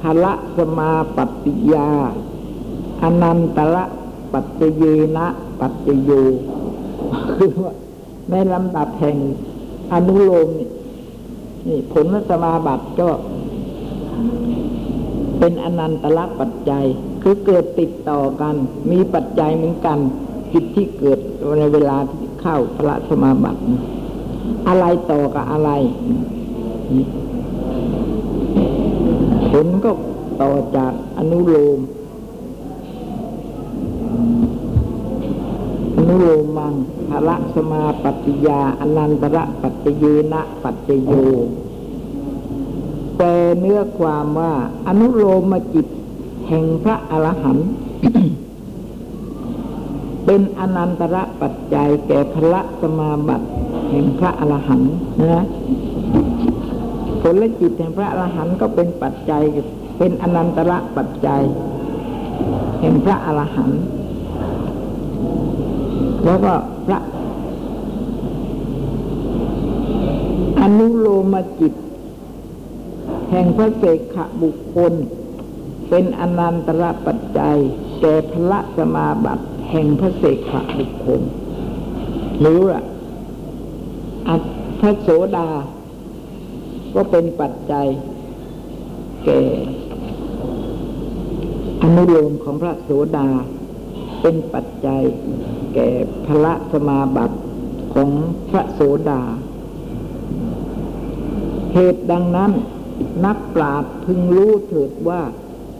[0.03, 1.89] ภละสมาปฏิยา
[3.03, 3.83] อนันตละ
[4.33, 4.83] ปัจเย
[5.15, 5.27] นะ
[5.59, 6.11] ปัจโย
[7.35, 7.73] คือว่า
[8.29, 9.17] ในลำดับแห่ง
[9.93, 10.69] อนุโลมนี่
[11.67, 13.09] นี่ผลสมาบัติก็
[15.39, 16.85] เป็นอนันตละปัจจัย
[17.21, 18.55] คือเกิดติดต่อกัน
[18.91, 19.99] มีปัจจัยเหมือนกัน
[20.53, 21.19] จิตที่เกิด
[21.59, 23.59] ในเวลาที่เข้าพระสมาบัติ
[24.67, 25.69] อะไรต่อกับอะไร
[29.83, 29.91] ก็
[30.41, 31.79] ต่อจากอนุโลม
[35.97, 36.73] อนุโลมมัง
[37.09, 41.13] ภละสมาปฏิยาอนันตระปัจเจเยนะปัจเจโย
[43.17, 43.27] แปล
[43.59, 44.53] เนื้อความว่า
[44.87, 45.87] อนุโลมจิต
[46.47, 47.69] แห่งพระอรหันต์
[50.25, 53.47] เป็นอนันตระปัจจัยแก่พระสมาบัติ
[53.89, 54.93] แห่งพระอรหันต์
[55.31, 55.43] นะ
[57.23, 59.43] ผลจิตแห่งพระอรหันต์ก็เป็นปัจจัย
[59.97, 61.43] เป็นอนันตระปัจจัย
[62.81, 63.81] แห่งพระอรหันต์
[66.23, 66.53] แล้วก็
[66.87, 66.99] พระ
[70.61, 71.73] อนุโลมจิต
[73.31, 74.93] แห่งพระเสกขบุคคล
[75.89, 77.57] เป็นอนันตระปัจจัย
[78.01, 81.21] แก่พระสมาบัติแห่งพระเสกขบุคคล
[82.39, 82.59] หรือ
[84.27, 84.41] อัต
[84.79, 85.47] พระโสดา
[86.93, 87.87] ก็เป็นปัจจัย
[89.25, 89.41] แก่
[91.81, 93.27] อนุโลมของพระโสดา
[94.21, 95.01] เป็นปัจจัย
[95.75, 95.89] แก่
[96.27, 97.37] พระสมาบัติ
[97.93, 98.09] ของ
[98.49, 99.21] พระโสดา
[101.73, 102.51] เหตุดังนั้น
[103.25, 105.21] นักปราชญ์พึงรู้เถิดว่า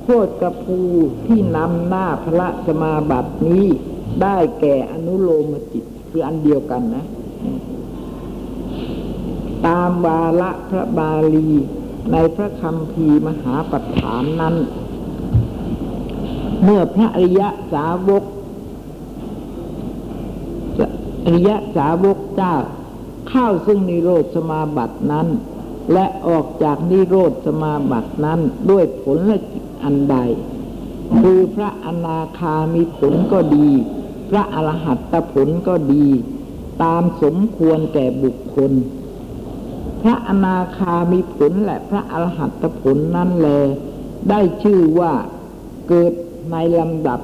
[0.03, 0.79] โทษกระพู
[1.25, 3.67] ที่นำหน้าพระสมาบัตินี้
[4.21, 7.05] ได้แก่อนุโลมจิตคืออันเดียวกันนะ
[9.67, 11.51] ตามวาระพระบาลี
[12.11, 14.55] ในพระคำพีมหาปัฏฐานนั้น
[16.63, 17.41] เมื่อพระอริย
[17.73, 18.23] สาวก
[21.25, 22.55] อริยสาวกเจ้า
[23.29, 25.27] เข้าซึ่งนิโรธสมาบัตินั้น
[25.93, 30.17] และออกจากนิโรธสมาบัตินั้นด้วยผลละจิตอันใด
[31.19, 33.69] คือพระอนาคามีผลก็ดี
[34.29, 36.05] พระอรหัตตผลก็ดี
[36.83, 38.71] ตามสมควรแก่บุคคล
[40.03, 43.49] พระอนาคามีผลและพระอรหัตตผลนั้นแล
[44.29, 45.13] ได้ชื่อว่า
[45.89, 46.13] เกิด
[46.51, 47.19] ในลำดับ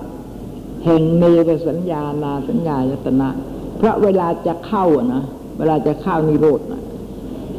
[0.86, 3.30] แห่งเนรสัญญานาสัญญายตนะ
[3.78, 5.24] เพราะเวลาจะเข้านะ
[5.58, 6.82] เวลาจะเข้านิโรธนะ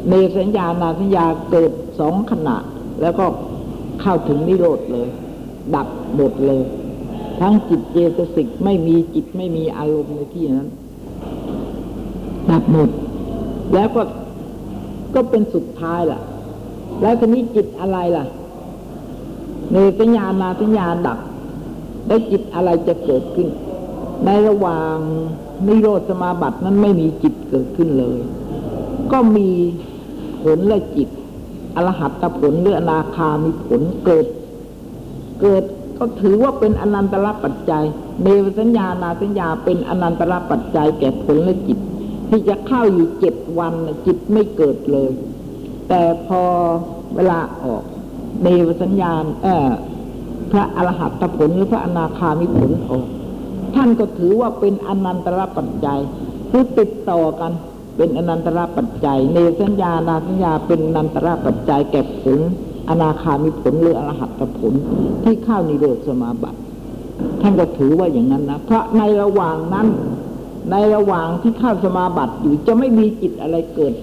[0.08, 2.56] เนสัญญานาสัญญาเกิดสองขณะ
[3.02, 3.26] แล้วก็
[4.00, 5.08] เข้าถึงนิโรธเลย
[5.74, 6.62] ดับหมดเลย
[7.40, 10.68] ทั้งจิตเจตสิกไม่มีจิตไม่มีอารมณ์ในที่นั้น
[12.50, 12.90] ดับหมด
[13.74, 14.02] แล้วก็
[15.14, 16.20] ก็เป็นสุดท้ายล่ะ
[17.00, 18.24] แล้วทีนี้จิตอะไรล่ะ
[19.70, 21.18] เนสัญญานาสัญญาดับ
[22.06, 23.48] แล้วจิตอะไรจะเกิดขึ้น
[24.24, 24.96] ในระหว่าง
[25.66, 28.18] นิโรธสมาบัตินั้นไม่มีจิตเกิดขึ้นเลย
[29.12, 29.48] ก็มี
[30.42, 31.08] ผลและจิต
[31.76, 34.26] อรหัตตผลหรืออนาคามีผลเกิด
[35.40, 35.62] เกิด
[35.98, 37.84] ก็ถือว่าเป็นอนันตรปัจจัย
[38.22, 41.78] เนวสัญญานาสัญญาเป็นอนันตรปัจจัยแก่ผลและจิต
[42.30, 43.74] ที่จะเข้าอยู่เจ็ดวัน
[44.06, 45.10] จิตไม่เกิดเลย
[45.88, 46.42] แต่พอ
[47.16, 47.82] เวลาออก
[48.42, 49.70] เนวสัญญาณเออ
[50.52, 53.06] พระอรหัตผลหรือพระอนาคามิผลออก
[53.74, 56.00] ท่านก็ถือว่าเป็นอนันตรปัจจัย
[56.50, 57.52] คือติดต่อกัน
[57.96, 62.38] เป็นอนันตรปัจจัยเนสัญญานาสัญญาเป็นอนันตรปัจจัยแก่ผล
[62.88, 64.72] อนาคามิผลหรืออรหัตผล
[65.24, 66.58] ที่เข้านิโรธสมาบัติ
[67.42, 69.86] ท่านก็ถือว่าอย่างนั้นนะเพราะในระหว่างนั้น
[70.70, 73.94] ในระหว่างที่เข้าสมาบัติอยู่จะไม่มีจิตอะไรเกิด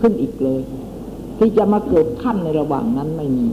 [0.00, 0.60] ขึ้นอีกเลย
[1.38, 3.46] ที่จะมาเกิดขั้นในระหว่างนั้นไม่มี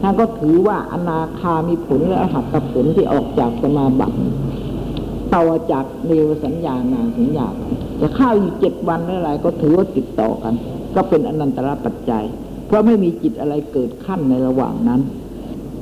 [0.00, 4.16] ท่านก็ถือว่าอนาคามีผลและอหัตผลที่ออกจากสมาบัติ
[5.34, 7.48] ต่อจากเนวสัญญานาสัญญา
[8.00, 10.54] จะเข้าอยู่เจ็ดวันหรืออะไร ก็ถือว่าติดต่อกัน
[10.94, 12.24] ก็เป็นอนันตรปัจจัย
[12.66, 15.00] เพราะไม่มีจิตอะไรเกิดขั้นในระหว่างนั้น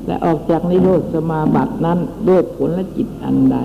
[0.06, 3.58] และออกจากนิโรธสมาบัตินั้นด้วยผลและจิตอันใด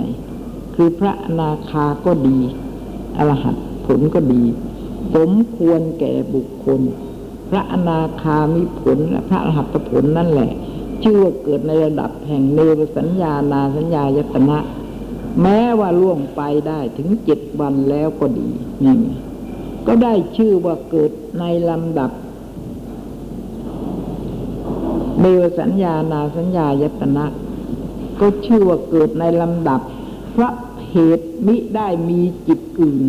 [0.84, 2.38] คือพระอนาคาก็ดี
[3.18, 4.44] อรหัตผลก็ดี
[5.16, 6.82] สมควรแก่บุคคล
[7.50, 10.52] พระอนาคามีผลและพระอรหัตผลนั่นแหละ
[11.04, 14.58] ชื่อว่าเกิดในระดับแห่งเนวสัญญานาสัญญายตนะ
[15.42, 18.50] แม้ว่าล่วงไปได้ถึงเจ็ดวันแล้วก็ดี
[18.84, 18.96] นี่
[19.88, 22.12] ก็ได้ชื่อว่าเกิดในลำดับ
[25.22, 27.26] เนวสัญญานาสัญญายตนะ
[28.20, 29.82] ก็ชื่อว่าเกิดในลำดับ
[30.38, 30.50] พระ
[30.92, 33.04] เหตุมิได้มีจิตอื่น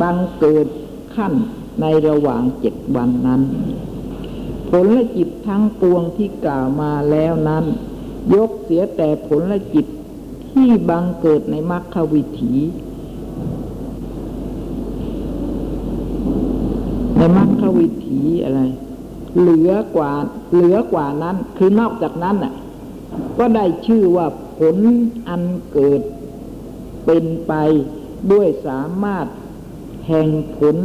[0.00, 0.66] บังเกิด
[1.14, 1.32] ขั้น
[1.80, 3.42] ในระหว่างเจ็ดวันนั้น
[4.70, 7.64] ผลและจิตทั้งปวงที่กล่าวมาแล้วนั้น
[8.34, 9.86] ยกเสียแต่ผลและจิต
[10.52, 12.54] ที่บังเกิดในมรรควิถี
[17.16, 18.60] ในมรรควิถีอะไร
[19.38, 20.12] เหลือกว่า
[20.52, 22.54] เหลือกว่านั้น คือนอกจากนั้นน่ะ
[23.38, 24.26] ก็ได้ชื่อว่า
[24.58, 24.76] ผล
[25.28, 26.02] อันเกิด
[27.10, 27.54] เป็นไป
[28.32, 29.26] ด้วยสามารถ
[30.08, 30.76] แห่งผล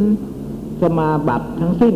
[0.81, 1.95] สมาบัติทั้งสิ้น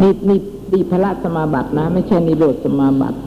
[0.00, 0.38] นี่นี่
[0.72, 3.18] ดีพระสมาบัตินะ ไม่ใช่นิโรธสมาบัติ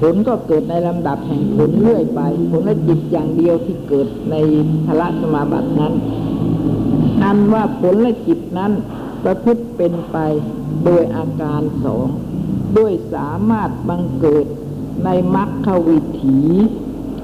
[0.00, 2.20] ผลก็เกิดในลำดับแห่งผลเรื่อยไป
[2.50, 4.34] ผลและจิตอย่างเดียวที่เกิดใน
[4.86, 5.92] พระสมาบัตินั้น
[7.22, 8.72] อันว่าผลและจิตนั้น
[9.24, 10.16] ประพฤติเป็นไป
[10.84, 12.08] โดยอาการสอง
[12.78, 14.46] ด้วยสามารถบังเกิด
[15.04, 16.38] ในมรรควิถี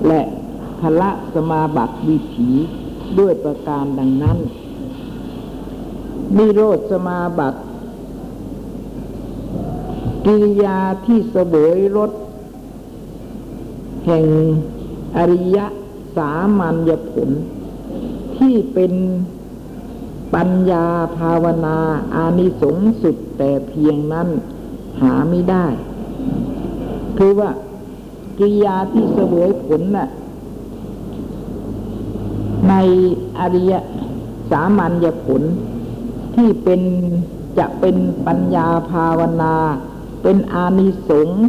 [0.06, 0.22] และ
[0.80, 2.50] พละสมาบัติวิถี
[3.18, 4.38] ด้วยประการดังนั้น
[6.36, 7.60] นิโรธสมาบัติ
[10.26, 12.10] กิริยาที่เสวยรส
[14.06, 14.26] แห่ง
[15.16, 15.58] อริย
[16.16, 17.30] สามัญญผล
[18.38, 18.92] ที่เป็น
[20.34, 20.86] ปัญญา
[21.18, 21.78] ภาวนา
[22.14, 24.28] อานิสงส์สุดแต่เพียงนั้น
[25.00, 25.66] หาไม่ได้
[27.18, 27.50] คือว่า
[28.40, 30.09] กิริยาที่เสวยผลน่ะ
[32.68, 32.74] ใน
[33.38, 33.72] อริย
[34.50, 35.42] สามัญญผล
[36.35, 36.81] ที่เป็น
[37.59, 39.55] จะเป็นปัญญาภาวนา
[40.22, 41.42] เป็นอานิสงส์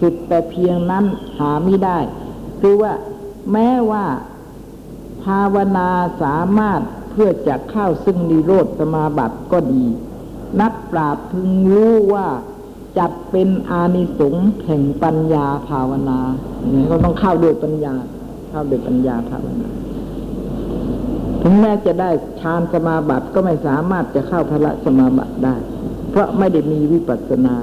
[0.00, 1.04] สุดแต่เพียงนั้น
[1.38, 1.98] หาไม่ได้
[2.60, 2.92] คือว่า
[3.52, 4.04] แม้ว่า
[5.24, 5.88] ภาวนา
[6.22, 9.84] สามารถเพื่อจะเข้าซึ่งนิโรธสมาบัติก็ดี
[10.60, 12.28] นักปราชญ์พึงรู้ว่า
[12.98, 16.18] จัดเป็นอานิสงส์แห่งปัญญาภาวนา
[16.58, 17.94] อย่างนี้ก็ต้องเข้าด้วยปัญญา
[18.50, 19.68] เข้าด้วยปัญญาภาวนา
[21.42, 25.56] ถึงแม้จะได้ฌานสมาบัติก็ไม่สามารถจะเข้าพระสมาบัติได้
[26.10, 27.56] เพราะไม่ได้มีวิปัสสนา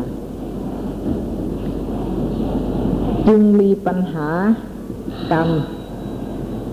[3.27, 4.29] จึงมีปัญหา
[5.31, 5.49] กรรม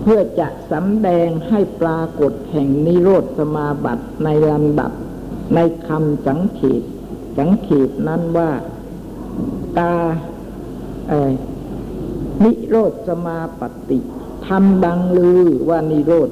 [0.03, 4.93] เพื่อจะสำแดงให้ปรากฏแห่งนิโรธสมาบัติในลำดับ
[5.55, 6.83] ในคำสังเขต
[7.39, 8.51] สังเขตนั้นว่า
[9.79, 9.93] ตา
[11.09, 11.31] เอ่อ
[12.45, 13.99] นิโรธสมาปฏิ
[14.47, 16.31] ทำดังลือว่านิโรธ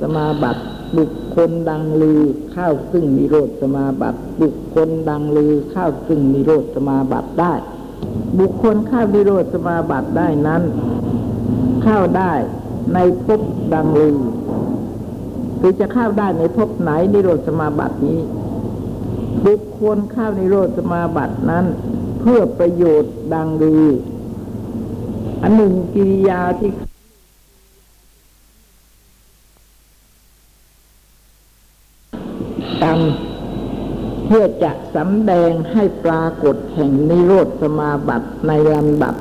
[0.00, 0.62] สมาบัติ
[0.98, 2.20] บุคคลดังลือ
[2.52, 7.52] เข้าซึ่งนิโรธสมาบัติบุคคลดังลือเข้าซึ่งนิโรธสมาบัติได้
[8.38, 10.62] บุคคลเข้านิโรธสมาบัติได้นั้น
[11.84, 12.32] เข้าได้
[12.94, 13.40] ในภพ
[13.74, 14.18] ดังลือ
[15.60, 18.20] คือจะเข้าได้ในภพไหนนิโรธสมาบัตินี้
[19.46, 21.64] บุคคลเข้านิโรธสมาบัตินั้น
[22.20, 23.86] เพื่อประโยชน์ดังลือ
[25.42, 26.70] อันหนึ่งกิริยาที่
[32.82, 33.00] กรรม
[34.26, 39.14] เพื่อจะสำแดงให้ปรากฏแห่งนิโรธสมาบัติในลำดับ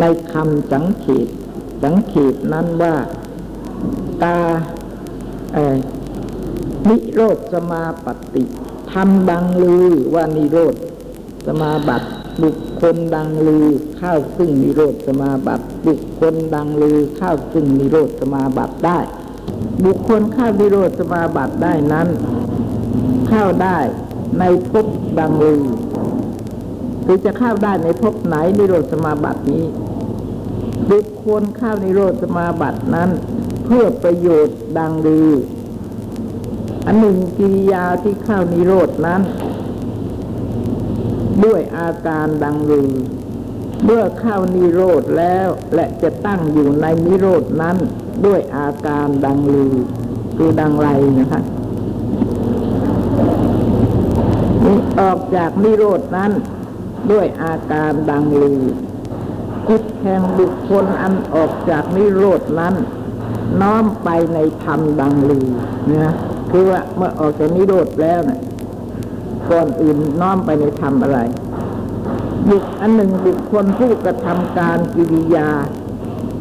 [0.00, 1.28] ในคำสังเขต
[1.82, 2.94] สังเขตนั้นว่า
[4.22, 4.38] ตา
[5.52, 5.76] เอ่อ
[6.88, 8.44] นิโรธสมาปฏิ
[9.00, 10.74] ทำดังลือว่านิโรธ
[11.46, 12.08] สมาบัติ
[12.42, 13.66] บุคคลดังลือ
[13.98, 18.98] เข้าซึ่งนิโรธสมาบัติบุคคลดังลือเข้าซึ่งนิโรธสมาบัติได้
[19.84, 22.08] บุคคลเข้านิโรธสมาบัติได้นั้น
[23.28, 23.78] เข้าได้
[24.38, 24.86] ในภพ
[25.18, 25.62] ดังลือ
[27.04, 29.64] คือจะเข้าได้ในภพไหนนิโรธสมาบัตินี้
[30.90, 33.10] บุคคลเข้านิโรธสมาบัตินั้น
[33.64, 35.28] เพื่อประโยชน์ดังลือ
[36.86, 39.20] อันหนึ่งกิริยาที่เข้านิโรธนั้น
[41.44, 42.92] ด้วยอาการดังลือ
[43.84, 47.76] เมื่อเข้านิโรธแล้วและจะตั้งอยู่ในนิโรธนั้น
[48.26, 49.74] ด้วยอาการดังลือ
[50.36, 50.88] คือดังไร
[51.20, 51.40] นะคะ
[55.00, 56.30] ออกจากนิโรธนั้น
[57.12, 58.62] ด้วยอาการดังลือ
[59.68, 62.74] จิตแห่งบุคคลอันออกจากนิโรธนั้น
[63.60, 65.46] น้อมไปในธรรมดังลือ
[66.04, 66.14] นะ
[66.50, 68.40] คือว่าเมื่อออกจากนิโรธแล้วนะ
[69.50, 71.18] ก่อนอื่นน้อมไปในธรรมอะไร
[72.50, 75.50] บุคอันหนึ่งบุคคลผู้กระทำการกิริยา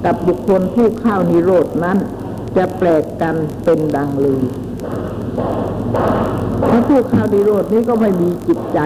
[0.06, 1.98] กับบุคคลผู้เข้านิโรธนั้น
[2.58, 4.42] จะแปลกกันเป็นดังลือ
[6.68, 8.80] เพราะผู้เข้านิโรธนี้ก็ไม่มีจิตใจ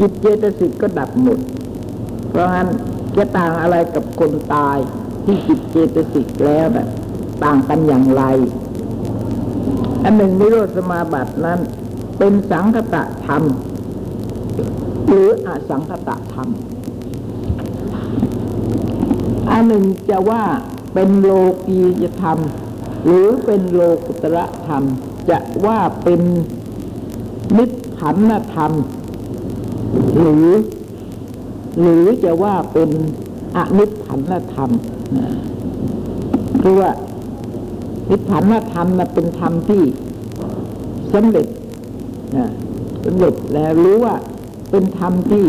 [0.00, 1.38] จิตเจตสิกก็ดับหมด
[2.30, 2.68] เพราะงั้น
[3.16, 4.78] จะต่างอะไรกับคนตาย
[5.24, 6.88] ที่จิตเจตสิกแล้วแบบ
[7.44, 8.22] ต่างกันอย่างไร
[10.04, 11.60] อันหนึ่งนิโรธสมาบัตินั้น
[12.18, 13.42] เป็นสังคตะธรรม
[15.06, 16.48] หรืออสังคตะธรรม
[19.50, 20.44] อันหนึ่งจะว่า
[20.94, 21.32] เป็นโล
[21.66, 22.38] กียธรรม
[23.04, 24.82] หรือเป็นโลกุตระธรรม
[25.30, 26.20] จะว่าเป็น
[27.56, 28.72] นิพพานธรรม
[30.18, 30.48] หรือ
[31.80, 32.90] หรือจะว่าเป็น
[33.56, 34.70] อนิพพานธรรม
[36.62, 36.90] คือว่า
[38.10, 39.82] นิพพานธรรมนะเป็นธรรมที่
[41.12, 41.46] สำเร็จ
[42.36, 42.46] นะ
[43.04, 44.14] สำเร็จแล้วรือว่า
[44.70, 45.46] เป็นธรรมที่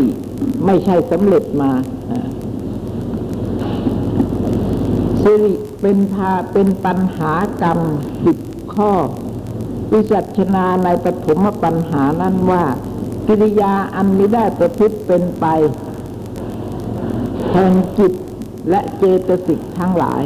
[0.66, 1.70] ไม่ใช่สำเร็จมา
[5.22, 7.78] สิริเป็นพาเป็นปัญหากรรม
[8.24, 8.38] สิบ
[8.74, 8.92] ข้อ
[9.92, 12.64] วิจัชนาในปฐมปัญหานั้นว่า
[13.26, 15.46] กิริยาอันนี้ได้ประพฤติเป็นไป
[17.52, 18.12] แห่งจิต
[18.70, 20.22] และเจตสิกทั้งหลาย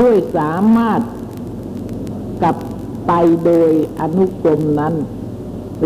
[0.00, 1.00] ด้วยสามารถ
[2.42, 2.56] กลับ
[3.06, 3.12] ไป
[3.44, 4.94] โดยอนุกรมนั้น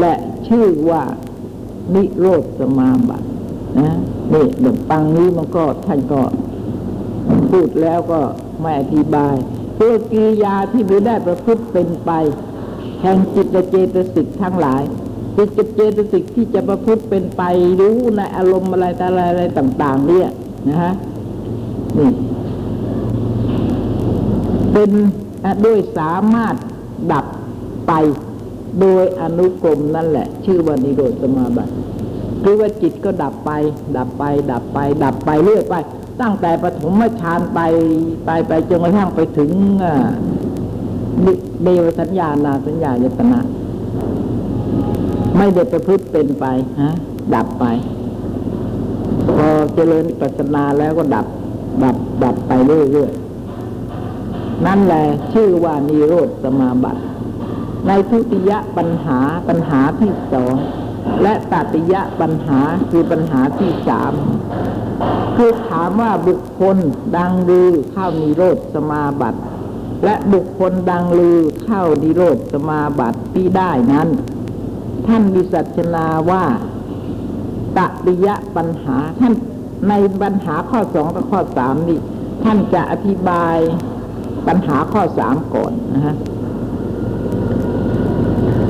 [0.00, 0.14] และ
[0.48, 1.02] ชื่อว่า
[1.94, 3.26] นิโรธสมาบัติ
[3.78, 3.96] นะ
[4.32, 6.22] นี่เดี๋ยวปังนี้มันก็ท่านก็
[7.50, 8.20] พูดแล้วก็
[8.60, 9.34] ไม่อธิบาย
[9.74, 12.10] เพื่อกิริยาที่ไม่ได้ประพฤติเป็นไป
[13.02, 14.82] แห่งจิตเจตสิกทั้งหลาย
[15.36, 17.42] จิตเจตสิกที่จะประพฤติเป็นไป
[17.80, 20.28] รู้ในอารมณ์อะไรอะไรอะไรต่าง ๆ เนี่ย
[20.68, 20.94] นะฮะ
[21.98, 22.10] นี่
[24.78, 24.96] เป็น
[25.64, 26.54] ด้วยสามารถ
[27.12, 27.26] ดับ
[27.88, 27.92] ไป
[28.80, 31.72] โดยอนุกรมนั่นแหละ ชื่อว่านิโรธสมาบัติ
[32.42, 33.50] คือว่าจิตก็ดับไป
[33.96, 35.74] ดับไป ดับไป ดับไปเรื่อยไป
[36.20, 37.60] ตั้งแต่ปฐมฌานไป
[38.24, 39.50] ไปไปจนกระทั่งไปถึง
[41.62, 43.40] เดวสัญญานาสัญญายตนะ
[45.36, 46.44] ไม่ได้ประพฤติเป็นไป
[46.82, 46.90] ฮะ
[47.34, 47.64] ดับไป
[49.36, 51.26] พอเจริญปัสนาแล้วก็ดับ
[51.82, 53.27] ดับดับไปเรื่อยๆ
[54.66, 57.02] นั่นแหละชื่อว่านิโรธสมาบัติ
[57.86, 60.54] ในทุติยปัญหาปัญหาที่สอง
[61.22, 64.12] และตติยปัญหาคือปัญหาที่สาม
[65.36, 66.76] คือถามว่าบุคคล
[67.16, 69.40] ดังลือเข้านิโรธสมาบัติ
[70.04, 74.08] และบุคคลดังลือเข้านิโรธสมาบัติที่ได้นั้น
[75.06, 76.44] ท่านวิสัชนาว่า
[77.76, 79.34] ตติยปัญหาท่าน
[79.88, 81.98] ในปัญหาข้อสองกับข้อสามนี่
[82.44, 83.56] ท่านจะอธิบาย
[84.46, 86.16] ปัญหาข้อสามก่อนนะฮะ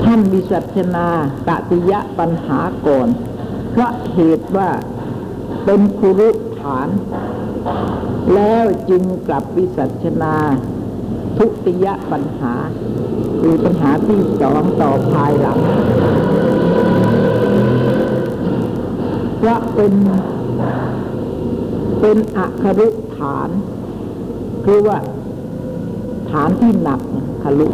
[0.03, 1.09] ท่านวิสัชนา
[1.47, 3.07] ตติยะปัญหาก่อน
[3.71, 4.69] เพราะเหตุว่า
[5.65, 6.87] เป็นคุรุฐาน
[8.33, 10.35] แล้วจึงกลับวิสัชนา
[11.37, 12.53] ทุติยปัญหา
[13.39, 15.59] คือปัญหาที่สองต่อภายหลัง
[19.37, 19.93] เพราะเป็น
[22.01, 23.49] เป็นอัครุฐาน
[24.65, 24.97] คือว่า
[26.29, 26.99] ฐานที่หนัก
[27.43, 27.67] คลุ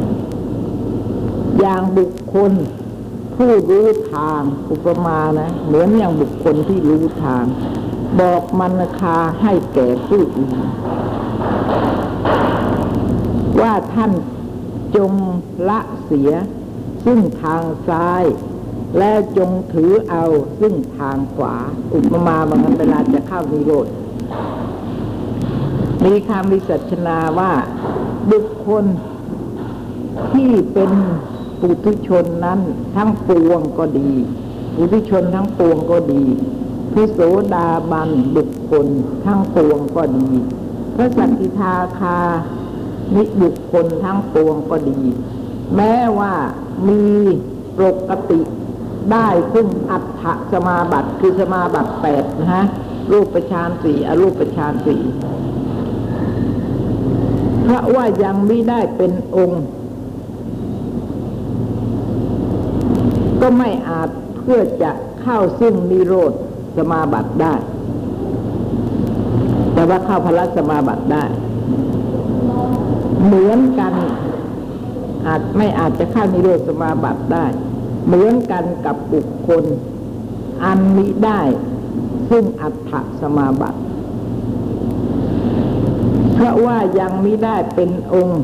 [1.60, 2.52] อย่างบุคคล
[3.36, 4.42] ผู้รู้ทาง
[4.72, 7.44] อุปมานะ เหมือนอย่างบุคคลที่รู้ทาง
[8.20, 10.52] บอกมันคาให้แก่ผู้อื่น
[13.62, 14.12] ว่าท่าน
[14.96, 15.12] จง
[15.70, 16.32] ละเสีย
[17.06, 18.24] ซึ่งทางซ้าย
[18.98, 20.24] และจงถือเอา
[20.60, 21.56] ซึ่งทางขวา
[21.96, 23.88] อุปมาบางเวลาจะเข้านิโรธ
[26.06, 27.52] มีคำวิสัชนาว่า
[28.32, 28.86] บุคคล
[30.34, 30.92] ที่เป็น
[31.62, 32.60] ปุถุชนนั้น
[32.96, 34.12] ทั้งปวงก็ดี
[34.78, 36.24] ปุถุชนทั้งปวงก็ดี
[36.94, 37.20] พระโส
[37.54, 38.88] ดาบันบุคคล
[39.26, 40.30] ทั้งปวงก็ดี
[40.96, 42.20] พระสักกิทาคา
[43.16, 45.00] นิบุคคลทั้งปวงก็ดี
[45.76, 46.34] แม้ว่า
[46.88, 47.04] มี
[47.80, 48.42] ปกติ
[49.12, 52.66] ได้ซึ่งอัฏฐสมาบัติคือสมาบัติแปดนะฮะ
[53.12, 55.02] รูปประชานสี่อรูปประชานสี่
[57.66, 59.64] เพราะว่ายังไม่ได้เป็นองค์
[63.42, 64.92] ก็ไม่อาจเพื่อจะ
[65.22, 66.34] เข้าซึ่งนิโรธ
[66.78, 67.56] สมาบัติได้
[69.74, 71.24] แต่ว่าเข้าพละสมาบัติได้
[73.26, 73.94] เหมือนกัน
[75.28, 77.46] อาจไม่อาจจะเข้านิโรธสมาบัติได้
[78.06, 79.64] เหมือนกันกับบุคคล
[80.64, 81.42] อันมิได้
[82.30, 82.92] ซึ่งอัฏฐ
[83.22, 83.80] สมาบัติ
[86.36, 88.44] เพราะว่ายังมิได้เป็นองค์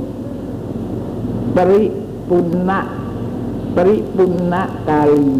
[1.55, 1.83] ปริ
[2.29, 2.79] ปุณณะ
[3.75, 4.55] ปริปุณณ
[4.89, 5.31] กาลี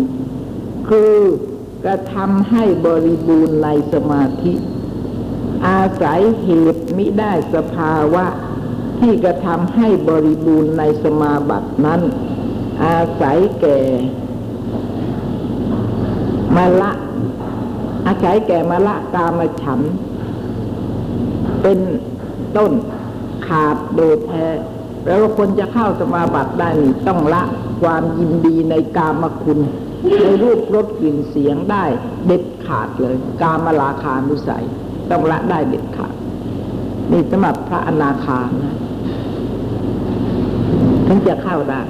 [0.89, 1.13] คือ
[1.85, 4.53] กระทำให้บริบูรณ์ในสมาธิ
[5.67, 8.25] อาศัยเหตุมิได้สภาวะ
[8.99, 12.01] ที่กระทำให้บริบูรณ์ในสมาบัตินั้น
[12.85, 13.79] อาศัยแก่
[16.55, 16.91] มาละ
[18.07, 19.79] อาศัยแก่มาละกามฉัน
[21.61, 21.79] เป็น
[22.57, 22.71] ต้น
[23.47, 24.45] ขาดโดยแท้
[25.05, 27.43] แล้วคนจะเข้าสมาบัติได้นี่ต้องละ
[27.81, 29.59] ความยินดีในกามคุณ
[30.21, 31.85] ในรูปรสกลิ่นเสียงได้
[32.25, 34.65] เด็ดขาดเลย กามลาคานุสัย
[35.09, 36.13] ต้องละได้เด็ดขาด
[37.11, 38.75] นี่สำหรับพระอนาคานะ
[41.07, 41.81] ถึงจะเข้าได้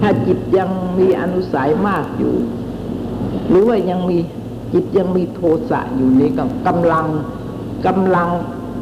[0.00, 2.34] ถ้าจิตยังมีอนุสัยมากอยู่
[3.48, 4.18] หรือว่ายังมี
[4.72, 5.40] จิตยังมีโท
[5.70, 7.06] สะอยู่นี่ก็กำลัง
[7.86, 8.28] กำลัง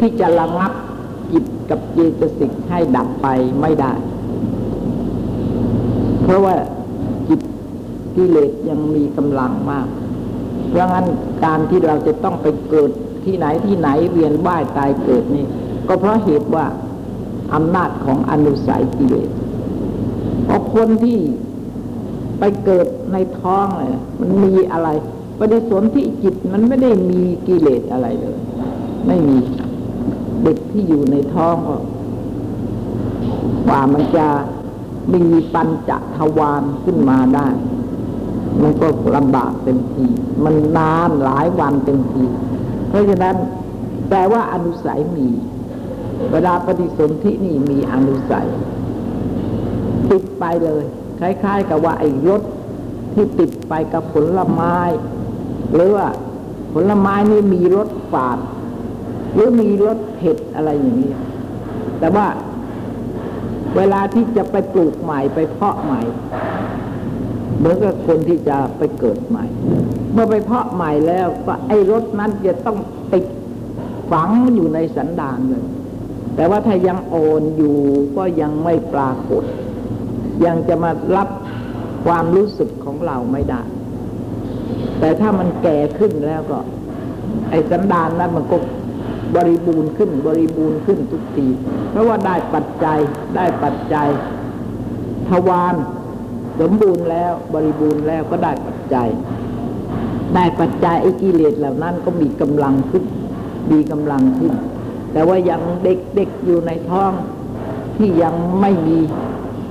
[0.00, 0.72] ที่จะระงับ
[1.32, 3.26] จิตกับเจตสิกให้ดับไป
[3.60, 3.92] ไม่ได้
[6.22, 6.54] เพราะว่า
[7.28, 7.40] จิต
[8.16, 9.86] กิเลสยังมีกำลังมาก
[10.68, 11.06] เพราะงั้น
[11.44, 12.90] การที่เราจะต้องไปเกิด
[13.24, 15.44] ที่ไหนที่ไหนเวียนว่ายตายเกิดนี่
[15.88, 16.64] ก็เพราะเหตุว่า
[17.54, 19.30] อำนาจของอนุสัยกิเลส
[20.44, 21.18] เพราะคนที่
[22.38, 23.90] ไปเกิดในท้องเลย
[24.20, 24.88] มันมีอะไร
[25.38, 28.36] ปฏิสนธิจิตมันไม่ได้มีกิเลสอะไรเลย
[29.06, 29.36] ไม่มี
[30.46, 31.76] เด็กที่อยู่ในท้องก็
[33.66, 34.26] กว่ามันจะ
[35.12, 35.22] มี
[35.54, 37.48] ปัญจทวารขึ้นมาได้
[38.62, 38.86] มันก็
[39.16, 40.06] ลำบากเต็มที
[40.44, 42.24] มันนานหลายวันเต็มที
[42.88, 43.36] เพราะฉะนั้น
[44.10, 45.28] แต่ว่าอนุสัยมี
[46.32, 48.48] เวลาปฏิสนธินี่มีอนุสัย
[50.10, 50.84] ติดไปเลย
[51.18, 52.42] คล้ายๆ กับว่าไอ้รถ
[53.14, 54.76] ที่ติดไปกับผลไม้
[55.74, 56.08] หรือว่า
[56.74, 58.38] ผลไม้นี่มีรสฝาด
[59.34, 61.12] หรือมีรส เผ็ดอะไรอย่างนี้
[62.00, 62.26] แต่ว่า
[63.76, 66.00] เวลาที่จะไปปลูกใหม่ไปเพาะใหม่
[67.58, 69.44] เหมือนกับคนที่จะไปเกิดใหม่
[70.12, 72.78] เมื่อไปเพาะใหม่แล้วก็ไอ้รถนั้นจะต้อง
[73.12, 73.24] ติด
[74.10, 75.64] ฝังอยู่ในสันดานเลย
[76.36, 77.76] แต่ว่าถ้ายังโอนอยู่
[78.16, 79.44] ก็ยังไม่ปรากฏ
[80.44, 81.28] ยังจะมารับ
[82.04, 83.62] ความรู้สึกของเราไม่ได้
[85.00, 86.58] แต่ถ้ามันแก่ขึ้นแล้วก็
[87.50, 88.56] ไอ้สันดานนั้นมันก็
[89.34, 91.46] บริบูรณ์ขึ้นบริบูรณ์ขึ้นทุกที
[91.90, 92.98] เพราะว่าได้ปัจจัย
[93.36, 94.08] ได้ปัจจัย
[95.28, 95.74] ทวาร
[96.60, 99.08] สมบูรณ์แล้วบริบูรณ์แล้วก็ได้ปัจจัย
[100.34, 103.04] ได้ปัจจัยไอ้กิเลสเหล่านั้นก็มีกำลังขึ้น
[103.72, 104.52] มีกำลังขึ้น
[105.12, 107.12] แต่ว่ายังเด็กๆอยู่ในท้อง
[107.96, 108.98] ที่ยังไม่มี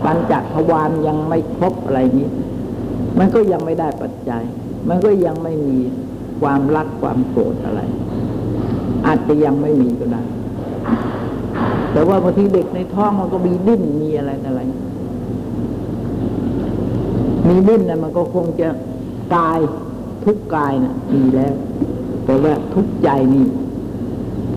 [0.05, 2.29] ปัญจทวารยังไม่ครบอะไรนี้
[3.17, 4.43] มันก็ยังไม่ได้ปัจจัย
[4.89, 5.79] มันก็ยังไม่มี
[6.41, 7.81] ความรักความโกรธอะไร
[9.05, 10.21] อาจจะยังไม่มีก็ได้
[11.91, 14.61] แต่ว่าบางทีเด็กในท้องมันก็มีดิ้นมีอะไรอะไร
[17.47, 18.69] มีดิ้นนะมันก็คงจะ
[19.35, 19.59] กาย
[20.25, 21.53] ทุกกายนะมีแล้ว
[22.25, 23.45] แต่ว่าทุกใจนี่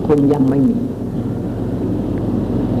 [0.07, 0.77] คงยังไม่มี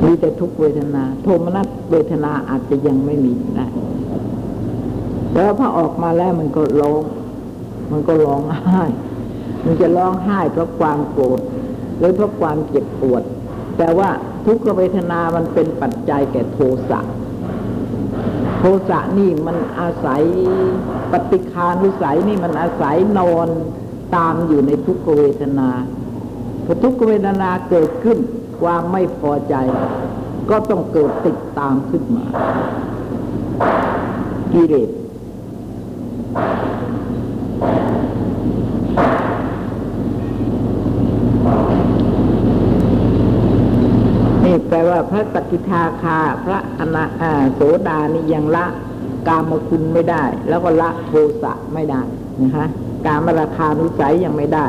[0.03, 3.65] มีแต่ทุกเวทนา โทมนัสเวทนาอาจจะยังไม่มีได้
[5.33, 7.01] แล้วพอออกมาแล้วมันก็ร้อง
[7.91, 8.81] มันก็ร้องไห้
[9.65, 11.39] มันจะร้องไห้เพราะความโกรธ
[11.99, 13.23] หรือเพราะความเจ็บปวด
[13.77, 14.09] แต่ว่า
[14.45, 16.99] ทุกขเวทนามันเป็นปัจจัยแก่โทสะ
[18.59, 20.21] โทสะนี่มันอาศัย
[21.11, 23.47] ปฏิคานุสัยนี่มันอาศัยนอน
[24.15, 25.69] ตามอยู่ในทุกขเวทนา
[26.65, 28.17] พอทุกขเวทนาเกิดขึ้น
[28.61, 29.55] ความไม่พอใจ
[30.49, 32.25] ก็ต้องเกิดติดตามขึ้นมา
[34.53, 34.89] กิเลส
[44.45, 48.65] นี่ แปลว่าพระสกิทาคา พระอนาอ่าโสดานี่ยังละ
[49.27, 51.11] กามคุณไม่ได้ แล้วก็ละโท
[51.41, 52.01] สะไม่ได้
[52.41, 52.65] นะคะ
[53.05, 54.65] กามราคานุสัยยังไม่ได้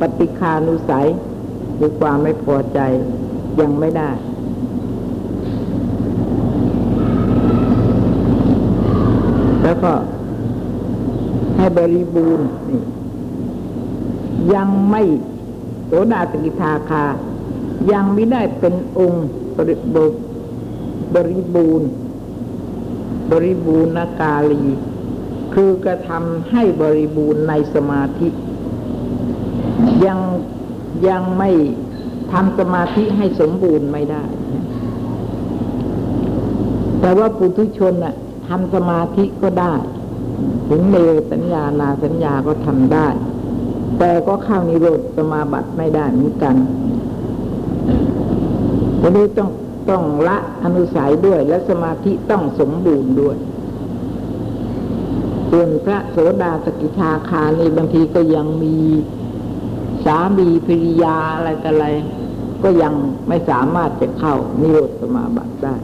[0.00, 1.06] ปฏิคานุสัย
[1.78, 2.78] คือความไม่พอใจ
[3.60, 4.10] ยังไม่ได้
[9.62, 9.92] แล้วก็
[11.56, 12.82] ให้บริบูรณ์นี่
[14.54, 15.02] ยังไม่
[15.86, 17.04] โสดาสกิทาคา
[17.92, 20.12] ยังไม่ได้เป็นองค์บริบบ
[21.14, 21.90] บริบูรณ์
[23.30, 24.64] บริบูรณกาลี
[25.54, 28.28] คือกระทำให้บริบูรณ์ในสมาธิ
[30.06, 30.18] ยัง
[31.08, 31.50] ยังไม่
[32.32, 34.22] ทำสมาธิให้สมบูรณ์ไม่ได้
[37.00, 38.14] แต่ว่าปุถุชนน่ะ
[38.48, 39.74] ทำสมาธิก็ได้
[40.68, 43.08] ถึงเลวสัญญานาสัญญาก็ทำได้
[43.98, 46.54] แต่ก็เข้านิโรธสมาบัติไม่ได้เหมือนกัน
[49.06, 49.50] ทีนี้ต้อง
[49.90, 53.36] ต้องละอนุสัยด้วยและสมาธิต้องสมบูรณ์ด้วย
[55.50, 58.76] ส่วนพระโสดาสกิทาคานี่บางทีก็ยังมี
[60.04, 61.86] สามีภริยาอะไรต่อะไร
[62.62, 62.94] ก็ยัง
[63.28, 65.76] ไม่สามารถจะเข้านิโรธสมาบัติได้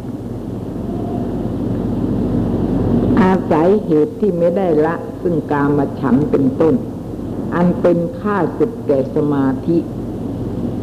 [3.20, 6.74] อาศัยเหตุที่ไม่ได้ละ ซึ่งกามาฉันเป็นต้น
[7.54, 9.78] อันเป็นค่าสุดแก่สมาธิ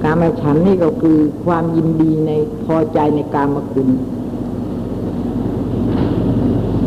[0.03, 2.31] การมาฉันนี่ก็คือความยินดีใน
[2.65, 3.89] พอใจในการมคุณ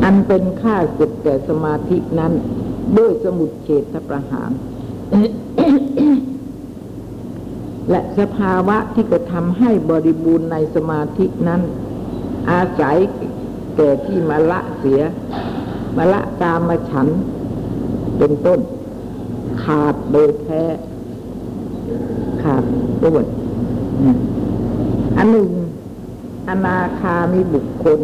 [0.05, 2.33] อันเป็นค่าสุดแก่สมาธินั้น
[2.99, 4.51] ด้วยสมุดเฉทประหาร
[7.91, 11.61] และสภาวะที่กระทำให้บริบูรณ์ในสมาธินั้น
[12.51, 12.97] อาศัย
[13.77, 15.01] แก่ที่มาละเสีย
[15.97, 17.09] มาละกามฉัน
[18.19, 18.61] เป็นต้น
[19.63, 20.63] ขาดโดยแท้
[22.43, 22.65] ขาด
[23.05, 23.25] ด้วย
[24.05, 24.17] นะ
[25.19, 25.51] อันหนึ่ง
[26.49, 28.01] อนาคามีบุคคล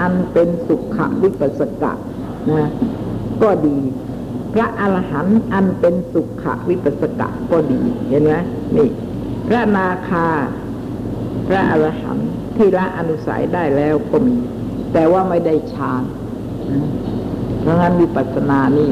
[0.00, 1.92] อันเป็นสุขวิปัสสกะ
[2.50, 2.68] นะ
[3.42, 3.78] ก็ดี
[4.54, 8.34] พระอรหันต์อันเป็นสุขวิปัสสกะก็ดีเห็นไหม
[8.76, 8.88] นี่
[9.48, 10.26] พระนาคา
[11.48, 14.36] พระอรหันต์ที่ละอนุสัยได้แล้วก็มี
[14.92, 16.02] แต่ว่าไม่ได้ฌาน
[17.60, 18.90] เพราะงั้นวิปัสสนานี่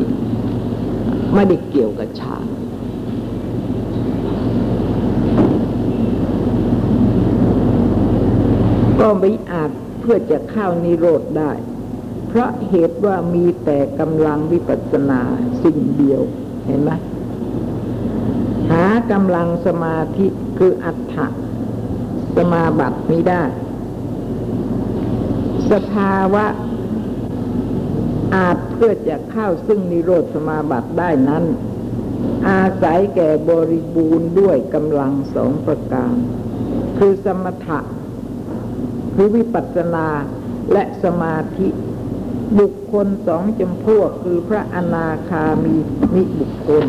[1.34, 2.44] ไม่ได้เกี่ยวกับฌาน
[9.00, 9.70] ก็ไม่อาจ
[10.00, 11.52] เพื่อจะเข้านิโรธได้
[12.28, 15.20] เพราะเหตุว่ามีแต่กำลังวิปัสสนา
[15.62, 16.22] สิ่งเดียว
[16.66, 16.90] เห็นไหม
[18.70, 20.26] หากำลังสมาธิ
[20.58, 21.26] คืออัฏฐะ
[22.36, 23.42] สมาบัติไม่ได้
[25.72, 26.44] สภาวะ
[28.34, 31.44] อาจเพื่อจะเข้าซึ่งนิโรธสมาบัติได้นั้น
[32.48, 36.14] อาศัยแก่บริบูรณ์ด้วยกำลังสองประการ
[36.98, 37.80] คือสมถะ
[39.16, 40.06] คือวิปัสสนา
[40.72, 41.68] และสมาธิ
[42.58, 45.74] บุคคลสองจำพวกคือพระอนาคามี
[46.14, 46.84] มิบุคคล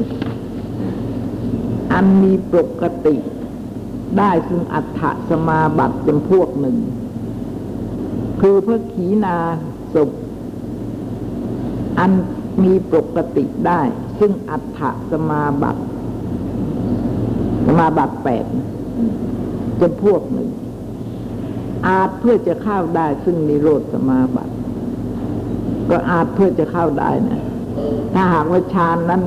[1.94, 3.16] อันมีปกติ
[4.18, 6.78] ได้ซึ่งอัฏฐสมาบัติจำพวกหนึ่ง
[8.42, 9.38] คือพระขีนา
[9.94, 10.10] ศพ
[12.00, 12.12] อัน
[12.64, 13.82] มีปกติได้
[14.20, 14.80] ซึ่งอัฏฐ
[15.12, 15.82] สมาบัติ
[17.66, 18.46] สมาบัติแปด
[19.80, 20.50] จำพวกหนึ่ง
[21.88, 24.54] อาจเพื่อจะเข้าได้ซึ่งนิโรธสมาบัติ
[25.90, 27.42] ก็อาจเพื่อจะเข้าได้นะ
[28.14, 29.24] ถ้าหากว่าฌานนั้น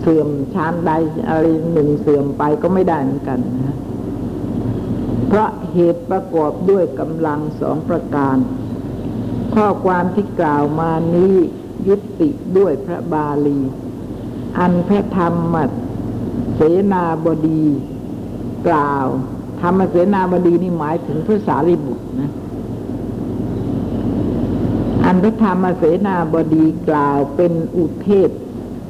[0.00, 0.92] เสื่อมฌานใด
[1.28, 3.76] อะไรหนึ่งเสื่อมไปก็ไม่ได้เหมือนกันนะ
[5.28, 8.36] เพราะเหตุประกอบด้วยกำลังสองประการ
[9.54, 11.34] ข้อความที่กล่าวมานี้
[11.88, 13.60] ยุติด้วยพระบาลี
[14.58, 15.56] อันพระธรรม
[16.54, 16.60] เส
[16.92, 17.64] นาบดี
[18.68, 19.06] กล่าว
[19.64, 22.30] ธรรมเสนาบดีนี่หมายถึงพระสารีบุตรนะ
[25.04, 28.30] อันพระธรรมเสนาบดีกล่าวเป็นอุเทศ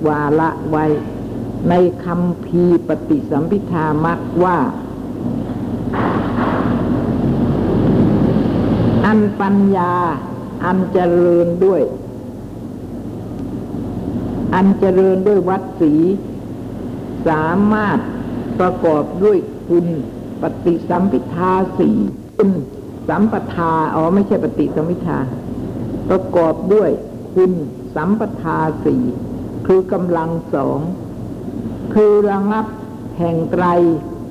[0.06, 0.84] วาละไว้
[1.68, 4.58] ในคำพีปฏิสัมพิธามักว่า
[9.06, 9.94] อันปัญญา
[10.64, 11.82] อันเจริญด้วย
[14.54, 15.94] อันเจริญด้วยวัดสี
[17.28, 17.98] สามารถ
[18.60, 19.36] ประกอบด้วย
[19.68, 19.86] คุณ
[20.44, 21.96] ปฏิสัมพิทาสี่
[22.36, 22.50] คุณ
[23.08, 25.18] สัมปทาอ๋อไม่ใช่ปฏิสัมพิทา
[26.08, 26.90] ประกอบด้วย
[27.34, 27.52] คุณ
[27.96, 29.02] สัมปทาสี่
[29.66, 30.80] คือกำลังสอง
[31.94, 32.66] คือระงับ
[33.18, 33.64] แห่งไตร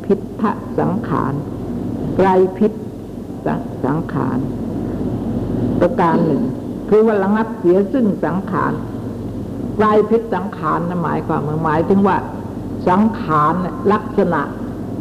[0.05, 1.33] พิทะสังขาร
[2.15, 2.71] ไตรพิษ
[3.85, 4.39] สังขาร
[5.79, 6.43] ประการหนึ่ง
[6.89, 8.73] คือว่าระงับเสียซึ่งสังขาร
[9.75, 12.17] ไตรพิษสังขารนะหมายความว่าหมายถึงว่า
[12.89, 13.53] สังขาร
[13.93, 14.41] ลักษณะ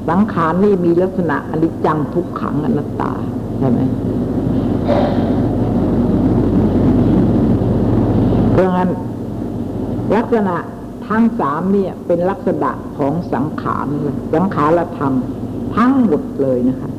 [0.09, 3.13] สังขารนี่มีลักษณะอนิจจังทุกขังอนัตตา
[3.59, 3.81] ใช่ไหม
[8.53, 8.91] เพราะงั้น
[10.17, 10.57] ลักษณะ
[11.09, 13.87] ทั้งสามเนี่ยเป็นลักษณะของสังขาร
[14.35, 15.13] สังขารธรรม
[15.77, 16.91] ทั้งหมดเลยนะคะ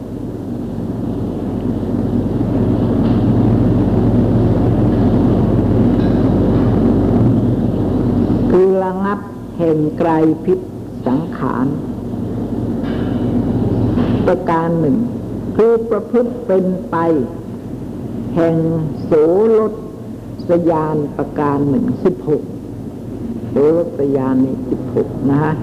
[8.52, 9.20] คือระงับ
[9.58, 10.10] แห่งไกล
[10.46, 10.60] พิษ
[11.08, 11.66] สังขาร
[14.28, 14.98] ประการหนึ่ง
[15.56, 16.96] คือประพฤติเป็นไป
[18.36, 18.56] แห่ง
[19.04, 19.12] โส
[19.60, 19.62] ร
[20.50, 22.44] สยานประการหนึ่งสิบหก
[23.50, 25.54] โสรสยานนี้สิบหกนะฮะ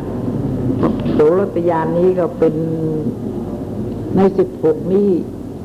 [1.12, 2.54] โสรสยานนี้ก็เป็น
[4.16, 5.08] ในสิบหกนี้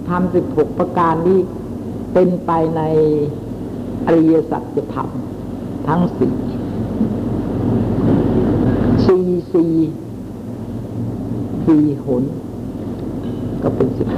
[0.07, 1.39] ทำสิบหกประการนี้
[2.13, 2.81] เป็นไปใน
[4.05, 5.09] อริยสัจธรรม
[5.87, 6.33] ทั้งสี่
[9.07, 9.73] สี่สี่
[11.65, 12.23] สี่หน
[13.65, 14.09] ก็เป็นสิบ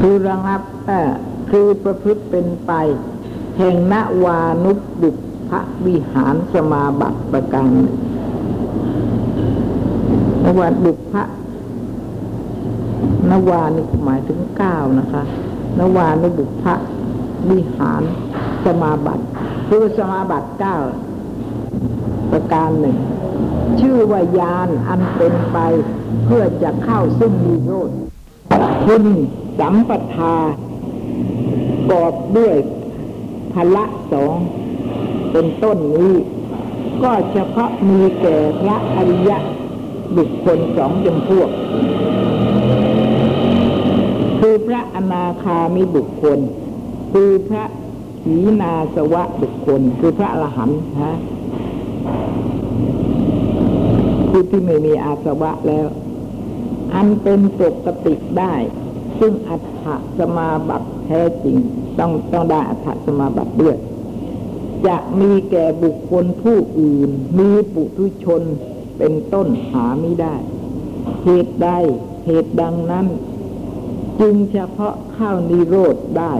[0.00, 0.62] คือระงับ
[1.50, 2.72] คือประพฤติเป็นไป
[3.58, 3.94] แห่งน
[4.24, 5.16] วานุบุพ
[5.48, 5.50] พ
[5.86, 7.96] วิหารสมาบัติประการนึ่ง
[10.44, 11.14] นวาบุพพ
[13.30, 15.22] นวานี่หมายถึงเก้านะคะ
[15.78, 16.64] นวานุบุพพ
[17.50, 18.02] วิหาร
[18.64, 19.24] สมาบัติ
[19.68, 20.76] คือสมาบัติเก้า
[22.32, 22.96] ประการหนึ่ง
[23.80, 25.58] ชื่อว่ายานอันเป็นไป
[26.26, 27.90] เพื่อจะเข้าซึ่งนิโรธ
[28.86, 29.04] คุณ
[29.58, 30.36] สัมปทา
[31.90, 32.56] กอบด้วย
[33.52, 34.36] พละสอง
[35.32, 36.12] เป็นต้นนี้
[37.02, 39.38] ก็เฉพาะมีแก่พระอริยะ
[40.16, 41.50] บุคคลสองจำพวก
[44.40, 46.38] คือพระอนาคามิบุคคล
[47.12, 47.64] คือพระ
[48.28, 51.16] ขีนาสวะบุคคลคือพระอรหันต์ฮะ
[54.30, 55.86] ผู้ที่ไม่มีอาสวะแล้ว
[56.94, 58.54] อันเป็นปกติได้
[59.18, 59.84] ซึ่งอัฏฐ
[60.18, 61.56] สมาบัติแท้จริง
[61.98, 63.76] ต้องต้องได้อัฏฐสมาบัติด้วย
[64.86, 68.42] จะมีแก่บุคคลผู้อื่น มีปุถุชน
[68.98, 70.34] เป็นต้นหาไม่ได้
[71.24, 71.68] เหตุใด
[72.26, 73.06] เหตุดังนั้น
[74.20, 76.32] จึงเฉพาะเข้านิโรธได้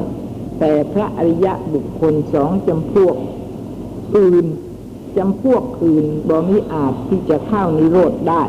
[0.59, 3.17] แต่พระอริยะบุคคลสองจำพวก
[4.17, 4.47] อื่น
[5.17, 8.43] จำพวกอื่นบ่มีอาจที่จะเข้านิโรธได้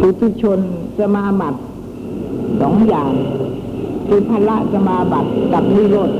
[0.00, 0.60] ปุถุชน
[0.98, 1.60] สมาบัติ
[2.60, 3.12] สองอย่าง
[4.08, 6.10] คือพละสมาบัติกับนิโรธ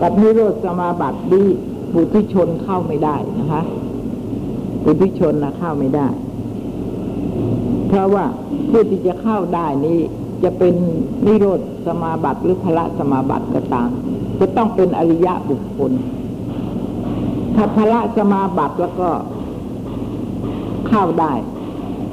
[0.00, 1.44] กับนิโรธสมาบัติดี
[1.92, 3.62] ปุถุชนเข้าไม่ได้นะคะ
[4.84, 6.06] ปุถุชนนะเข้าไม่ได้
[7.94, 8.26] เพราะว่า
[8.70, 9.98] ผู้ที่จะเข้าได้นี้
[10.44, 10.74] จะเป็น
[11.26, 13.90] นิโรธสมาบัติหรือพละสมาบัติก็ตาม
[14.40, 15.92] จะต้องเป็นอริยะบุคคล
[17.54, 19.10] ถ้าพละสมาบัติแล้วก็
[20.88, 21.32] เข้าได้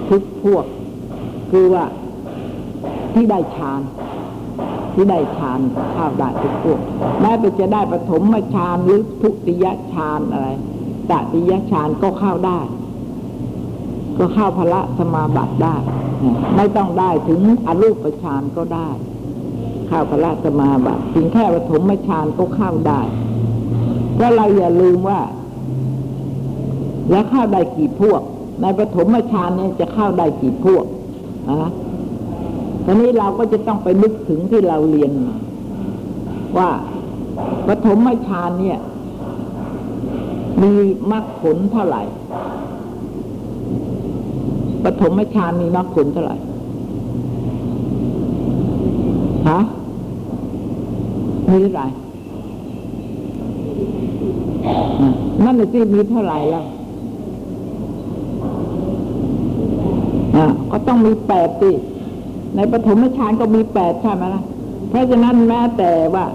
[0.09, 0.65] ทุกพวก
[1.51, 1.85] คือว่า
[3.13, 3.81] ที่ได้ฌาน
[4.93, 5.59] ที่ได้ฌาน
[5.93, 6.79] เข้าได้ทุกพวก
[7.21, 8.23] แม้แต่จะได้ปฐม
[8.55, 10.47] ฌานหรือทุติยฌานอะไร
[11.11, 12.59] ตติยฌานก็เข้าได้
[14.17, 15.75] ก็เข้าพละสมาบัติได้
[16.55, 18.89] ไม่ต้องได้ถึงอรูปฌานก็ได้
[19.87, 23.01] เข้าพระสมาบัติถึงแค่ปฐมฌานก็เข้าได้
[24.15, 25.21] เพราะเราอย่าลืมว่า
[27.09, 28.21] แล้วเข้าได้กี่พวก
[28.61, 30.85] ในปฐมฌานเนี่ยจะเข้าได้กี่พวก
[31.49, 31.71] นะ
[32.85, 35.35] ตอนนี้เราก็จะต้องไปนึกถึงที่เราเรียนมา
[36.57, 36.69] ว่า
[37.67, 38.79] ปฐมฌานเนี่ย
[40.61, 40.73] มี
[41.11, 42.03] มรรคผลเท่าไหร่
[44.83, 46.35] ปฐมฌานมีมรรคผลเท่าไหร่
[49.49, 49.59] ฮะ
[51.51, 51.87] มีเท่าไหร่
[55.43, 56.65] นั่นน่ะสิมีเท่าไหร่แล้ว
[60.35, 61.71] อะก็ต้องมีแปดสิ
[62.55, 64.43] ในปฐมฌานก็มีแปดใช่ไหมล่ะ
[64.89, 66.25] เพราะฉะนั้นแม้แต่ว่า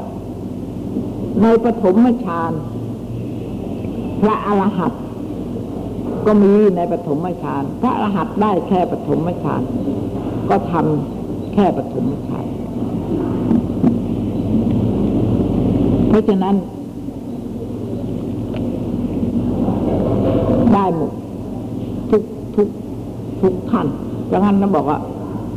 [1.43, 2.53] ในปฐมฌาน
[4.23, 5.06] พระอรหันต์
[6.27, 9.63] ก็มีในปฐมฌานพระอรหันต์ได้แค่ปฐมฌาน
[10.51, 12.47] ก็ทำแค่ปฐมฌาน
[16.09, 16.55] เพราะฉะนั้น
[20.75, 21.13] ได้หมด
[22.11, 22.23] ทุก
[22.57, 22.69] ทุก
[23.41, 23.87] ทุกขั้น
[24.33, 24.99] ดังนั้นเราบอกว่า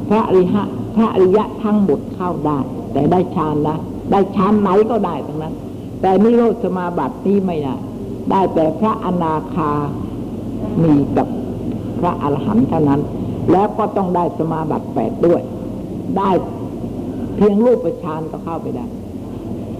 [0.09, 0.61] พระอริยะ
[0.95, 2.59] พระอริยะทั้งหมดเข้าได้
[2.93, 3.76] แต่ได้ฌานนะ
[4.11, 5.53] ได้ฌานไหนก็ได้ทั้งนั้น
[6.01, 7.76] แต่นิโรธสมาบัตินี้ไม่ได้
[8.32, 9.72] ได้แต่พระอนาคา
[10.84, 11.28] มีกับ
[11.99, 13.01] พระอรหันต์เท่านั้น
[13.51, 15.41] แล้วก็ต้องได้สมาบัติแปดด้วย
[16.18, 16.30] ได้
[17.36, 18.86] เพียงรูปฌานก็เข้าไปได้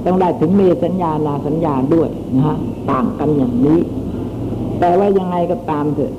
[0.05, 2.57] ต้องได้ถึงเมสัญญานาสัญญาด้วยนะฮะ
[2.89, 3.80] ต่างกันอย่างนี้
[4.80, 6.13] แต่ว่ายังไงก็ตามเถอะ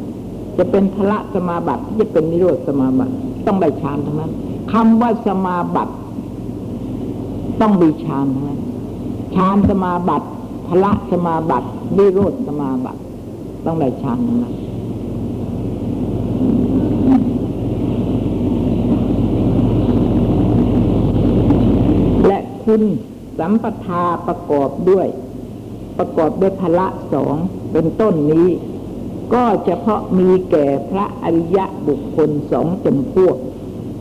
[0.58, 3.14] จะเป็นพระสมาบัติจะเป็นนิโรธสมาบัติ
[3.46, 4.32] ต้องได้ฌานทั้งนั้น
[4.72, 5.94] คำว่าสมาบัติ
[7.61, 8.61] ต้องมีฌานนั้น
[9.34, 10.26] ฌานสมาบัติ
[10.68, 13.00] พระสมาบัตินิโรธสมาบัติ
[13.66, 14.54] ต้องได้ฌานทั้งนั้น
[22.26, 22.82] และคุณ
[23.38, 25.06] สัมปทาประกอบด้วย
[25.98, 27.34] ประกอบด้วยพละสอง
[27.72, 28.48] เป็นต้นนี้
[29.34, 33.36] ก็เฉพาะมีแก่พระอริยะบุคคลสองจำพวก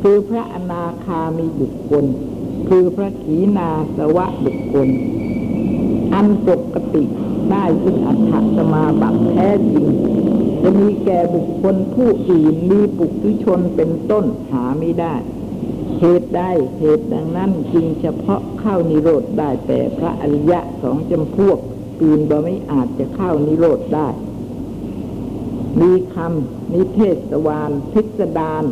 [0.02, 2.06] คือพระอนาคามีบุคคล
[2.70, 4.88] คือพระขีนาสวะบุคคล
[6.14, 7.04] อันปกติ
[7.52, 9.88] ได้ซึ่งอัตถสมาบัติแท้จริง
[10.62, 15.16] จะมีแก่บุคคลผู้อื่นมีปุถุชนเป็นต้นหาไม่ได้
[16.00, 16.42] เหตุใด
[16.80, 21.58] เหตุดังนั้นจึงเฉพาะเข้านิโรธได้แต่พระอริยะสองจำพวก
[22.04, 24.08] อื่นบ่ไม่อาจจะเข้านิโรธได้
[25.82, 28.64] มีคำนิเทศวานพิสดาร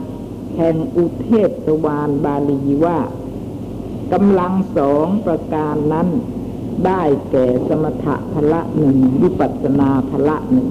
[0.55, 2.99] แห่งอุเทศวานบาลีว่า
[4.13, 6.07] กำลังสองประการนั้น
[6.85, 7.01] ได้
[7.31, 10.69] แก่สมถะพละหนึ่งวิปัสนาพละหนึ่ง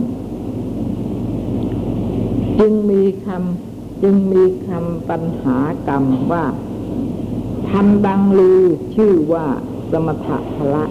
[2.59, 5.57] จึงมีคำจึงมีคำปัญหา
[5.89, 6.45] กรรมว่า
[7.71, 8.61] ทำดังลือ
[8.95, 9.47] ชื่อว่า
[9.91, 10.85] สมถะพละ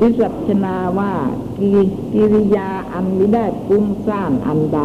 [0.00, 1.12] วิสัชนาว่า
[1.58, 1.70] กิ
[2.14, 4.80] กิริยาอันไม่ได้ปุ้งสร้างอันใด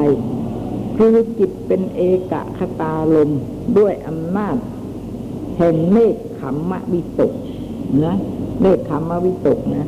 [0.97, 3.29] คือจิตเป็นเอกคตาลม
[3.77, 4.55] ด้วยอำนาจ
[5.57, 7.31] แห่งเนคขมมะวิตก
[8.05, 8.15] นะ
[8.61, 9.87] เนคขมมวิตกนะ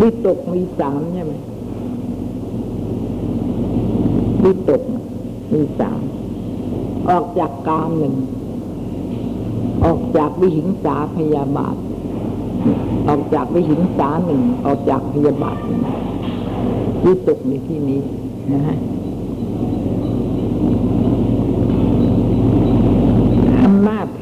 [0.00, 1.32] วิตกมีสามใช่ไหม
[4.44, 4.82] วิตก
[5.52, 6.00] มีสาม
[7.10, 8.14] ออกจากกามหนึ่ง
[9.84, 11.76] ออกจากวิหิงสาพยาบาท
[13.08, 15.56] ออกจากวิหิงสาหนึ่ง ออกจากพยาบาท
[17.04, 18.00] วิตกในที่นี้
[18.52, 18.78] นะฮะ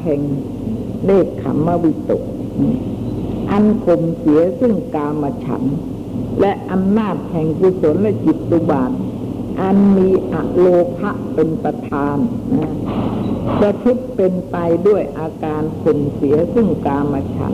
[0.11, 0.29] แห่ง
[1.05, 2.23] เลขขมวิตก
[3.51, 5.63] อันข่มเสียซึ่งกามฉัน
[6.41, 8.91] และอำนาจแห่งกุศลและจิตตุบาท
[9.61, 10.65] อันมีอโล
[10.97, 12.17] ภะเป็นประธาน
[12.59, 12.75] นะ
[13.59, 14.55] ประพฤติเป็นไป
[14.87, 17.53] ด้วยอาการข่มเสียซึ่งกามฉัน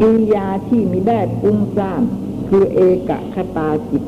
[0.00, 2.00] กิริยาที่มิได้ปรุ้งสร้าง
[2.48, 4.04] คือเอกคตาจิต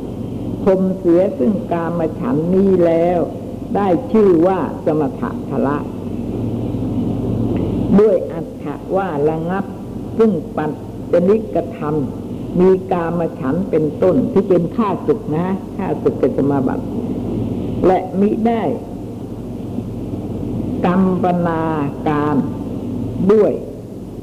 [0.64, 3.20] ข่มเสียซึ่งกามฉันนี้แล้ว
[3.76, 5.78] ได้ชื่อว่าสมถะพละ
[8.00, 9.64] ด้วยอัตถะว่าระงับ
[10.18, 10.70] ซึ่งปัจ
[11.12, 11.94] จนิกธรรม
[12.60, 16.84] มีกามฉันเป็นต้นที่เป็นข้าศึกนะข้าศึกเป็นสมาบัติ
[17.86, 18.62] และมิได้
[20.86, 21.62] กรรมปนา
[22.08, 22.36] การ
[23.32, 23.52] ด้วย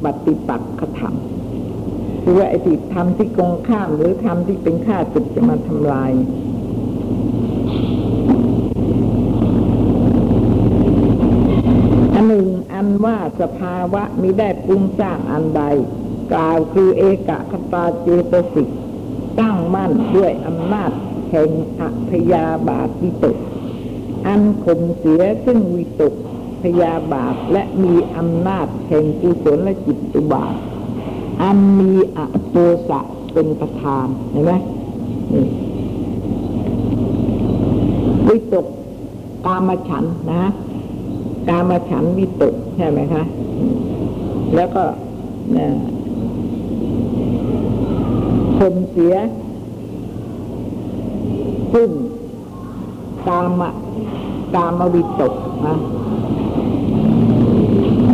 [0.03, 0.65] ปฏิปักษ
[0.99, 1.13] ธรรม
[2.23, 6.11] คือว่าไอ้ที่ทำที่กงข้ามหรือทำที่เป็นข้าศึกจะมาทำลาย
[12.13, 15.63] อันหนึ่งอันว่า สภาวะมิได้ปรุงสร้างอันใด
[16.33, 18.69] กล่าวคือเอกคตาเจตสิก
[19.39, 20.91] ตั้งมั่นด้วยอำนาจ
[21.29, 21.49] แห่ง
[21.79, 23.37] อัพยาบาทวิตก
[24.27, 26.13] อันข่มเสียซึ่งวิตก
[26.63, 30.55] พยาบาทและมีอำนาจแห่งกุศลและจิตตุบาท
[31.41, 32.53] อันมีอโท
[32.89, 32.99] สะ
[33.33, 34.53] เป็นประธานเห็นไหม
[35.33, 35.45] นี่
[38.27, 38.67] วิตก
[39.45, 40.43] กามฉันนะ
[41.49, 43.23] กามฉันวิตกใช่ไหมคะ
[44.55, 44.83] แล้วก็
[45.57, 45.67] นะ
[48.57, 49.15] ข่มเสีย
[51.73, 51.89] ซึ่ง
[53.27, 53.69] กามะ
[54.55, 55.33] กามวิตก
[55.67, 55.75] นะ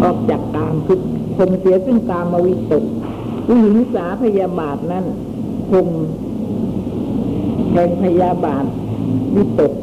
[0.04, 1.00] ออกจากกามคือ
[1.38, 2.84] ข่มเสียซึ่งกามวิตก
[3.48, 5.06] วิหิงสาพยาบาทนั้น
[5.72, 5.88] ข่ม
[7.74, 8.66] แห่งพยาบาท
[9.36, 9.74] วิตก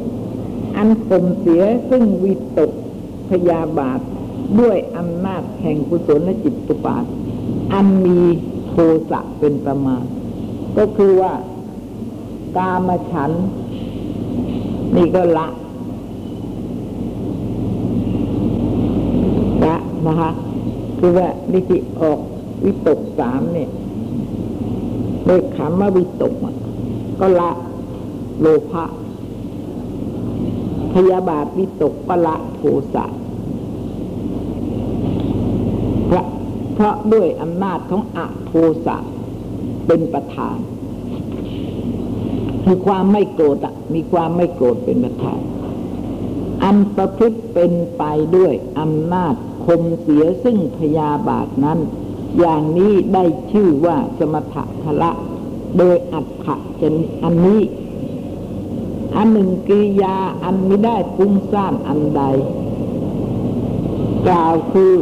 [0.76, 2.70] อันข่มเสียซึ่งวิตก
[3.30, 4.00] พยาบาท
[4.60, 7.04] ด้วยอำนาจแห่งกุศลและจิตตุปาท
[7.72, 8.20] อันมี
[8.68, 8.74] โท
[9.10, 10.04] สะเป็นประมาณ
[10.78, 11.32] ก็คือว่า
[12.56, 13.30] กามฉัน
[14.96, 15.46] นี่ก็ละ
[19.66, 20.30] ละนะคะ
[20.98, 22.20] คือว่าวิธีออก
[22.64, 23.70] วิตกสามเนี่ย
[25.26, 26.32] โดยคำว่าวิตก
[27.20, 27.50] ก็ละ
[28.40, 28.84] โลภะ
[30.96, 32.60] พยาบาทวิตกก็ละโท
[32.94, 33.04] สะ
[36.06, 36.26] เพราะ
[36.74, 38.52] เพราะด้วยอำนาจของอโท
[38.86, 38.96] สะ
[39.86, 40.58] เป็นประธาน
[42.66, 43.56] มีความไม่โกรธ
[43.94, 45.40] มีความไม่โกรธเป็นประธาน
[46.64, 48.02] อันประพฤติเป็นไป
[48.36, 49.34] ด้วยอำนาจ
[49.66, 51.78] คมเสียซึ่งพยาบาทนั้น
[52.38, 55.10] อย่างนี้ได้ชื่อว่าสมถะพละ
[55.78, 56.94] โดยอัตถะชน
[57.24, 57.60] อันนี้
[59.16, 62.22] อันหนึ่งกิริยาอันไม่ได้ปุ้งซ่านอันใด
[64.26, 64.92] กล่าวคือ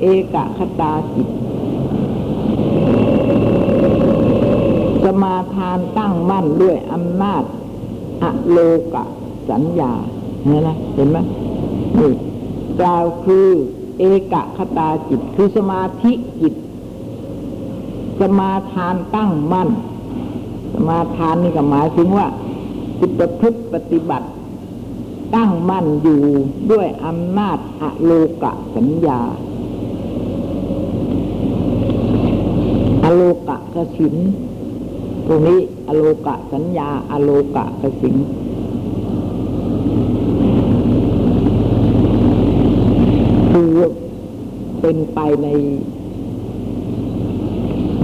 [0.00, 1.28] เอกคตาจิต
[5.04, 7.42] สมาทานตั้งมั่นด้วยอำนาจ
[8.22, 8.58] อโล
[8.94, 9.04] กะ
[9.50, 9.92] สัญญา
[10.42, 11.18] เห็นไหมเห็นไหม
[11.98, 12.12] นี่
[12.80, 13.48] กล่าวคือ
[13.98, 16.54] เอกคตาจิตคือสมาธิจิต
[18.20, 19.68] สมาทานตั้งมั่น
[20.74, 22.26] สมาทานนี่ก็หมายถึงว่า
[22.98, 24.28] จิตประพฤติปฏิบัติ
[25.34, 26.20] ตั้งมั่นอยู่
[26.72, 29.20] ด้วยอำนาจอโลกะสัญญา
[33.04, 34.14] อโลกะกสิน
[35.26, 38.16] ตรงนี้อโลกะสัญญาอโลกะกสิน
[43.50, 43.72] คือ
[44.80, 45.48] เป็นไปใน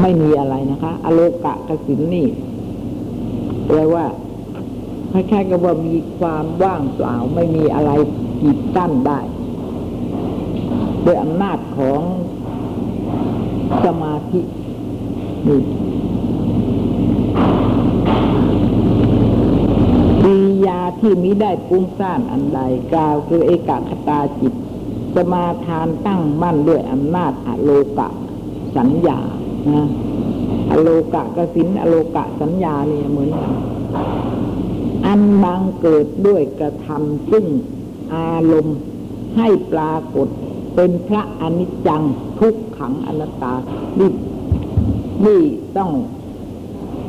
[0.01, 2.27] ไม่มีอะไรนะคะ อโลกะกสินนี่
[3.67, 4.05] แปลว่า
[5.13, 7.91] คล้ายๆกับว่ามีความว่างเปล่าไม่มีอะไร
[8.41, 9.21] กีดกั้นได้
[11.05, 12.03] ด้วยอำนาจของ
[13.85, 14.41] สมาธิ
[15.47, 15.61] นี่
[20.23, 20.37] กิ
[20.67, 22.61] ยาที่มิได้ปรุงสร้างอันใด
[22.93, 24.55] กล่าวคือเอกคตาจิต
[25.15, 28.09] สมาทานตั้งมั่นด้วยอำนาจอโลกะ
[28.77, 29.19] สัญญา
[29.75, 29.89] นะ
[30.71, 33.53] อโลกะกสินอโลกะสัญญาเนี่ยเหมือนกัน
[35.07, 37.47] อันบังเกิดด้วยกระทำซึ่ง
[38.15, 38.79] อารมณ์
[39.37, 40.29] ให้ปรากฏ
[40.75, 42.03] เป็นพระอนิจจัง
[42.41, 43.55] ทุกขังอนัตตา
[43.99, 44.11] นี่
[45.27, 45.43] นี่
[45.77, 45.91] ต้อง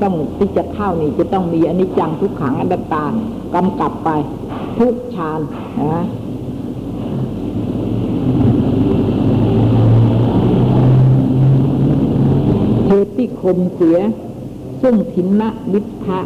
[0.02, 3.04] ต้องที่จะเข้านี่จะต้องมีอนิจจังทุกขังอนัตตา
[3.56, 4.10] กำกับไป
[4.80, 5.40] ทุกฌาน
[5.82, 6.04] นะ
[12.88, 14.00] เหตุที่คมเสีย
[14.82, 15.42] ซึ่งทิน
[15.74, 16.20] วิทะ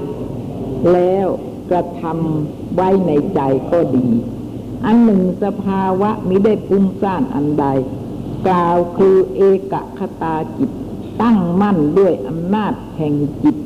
[0.93, 1.27] แล้ว
[1.69, 3.39] กระทำไว้ในใจ
[3.71, 4.07] ก็ดี
[4.85, 7.65] อันหนึ่งสภาวะมิได้ปุ้งซ่านอันใด
[8.47, 9.41] กล่าวคือเอ
[9.71, 10.71] กคตาจิต
[11.21, 13.57] ตั้งมั่นด้วยอำนาจแห่งจิต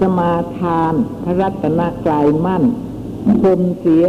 [0.00, 2.64] สมาทานพระรัตนกลายมั่น
[3.42, 4.06] คมเสีย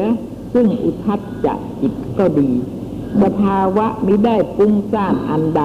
[0.53, 2.51] ซึ่งอุทัจจะจิตก็ดี
[3.21, 5.63] สภาวะมิได้ปุ้งซ่านอันใด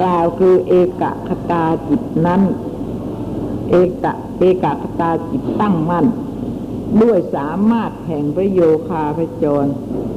[0.00, 2.40] กล่าวคือเอกคตาจิตนั้น
[3.70, 6.06] เอกะ เอกคตาจิตตั้งมั่น
[7.02, 9.66] ด้วยสามารถแห่งประโยคาพจร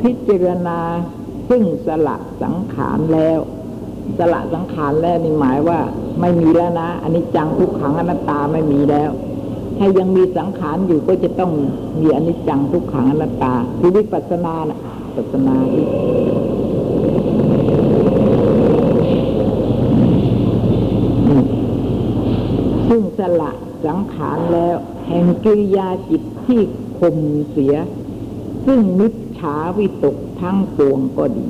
[0.02, 0.80] พิจารณา
[1.50, 3.40] ซึ่งสละสังขารแล้ว
[4.18, 5.80] สละสังขารแล้วนี่หมายว่า
[6.22, 9.12] ไม่มีแล้วนะอันนี้จังทุกขังอนัตตาไม่มีแล้ว
[9.78, 11.52] ถ้ายังมีสังขารอยู่ก็จะต้อง
[12.02, 14.80] มีอนิจจังทุกขังอนัตตาคือวิปัสสนานะ
[15.16, 15.56] ปัสสนา
[22.88, 23.52] ซึ่งสละ
[23.86, 24.76] สังขารแล้ว
[25.08, 26.62] แห่งกิริยาจิตที่
[27.00, 27.18] ข่ม
[27.52, 27.76] เสีย
[28.66, 31.48] ซึ่งมิจฉาวิตกทั้งปวงก็ดี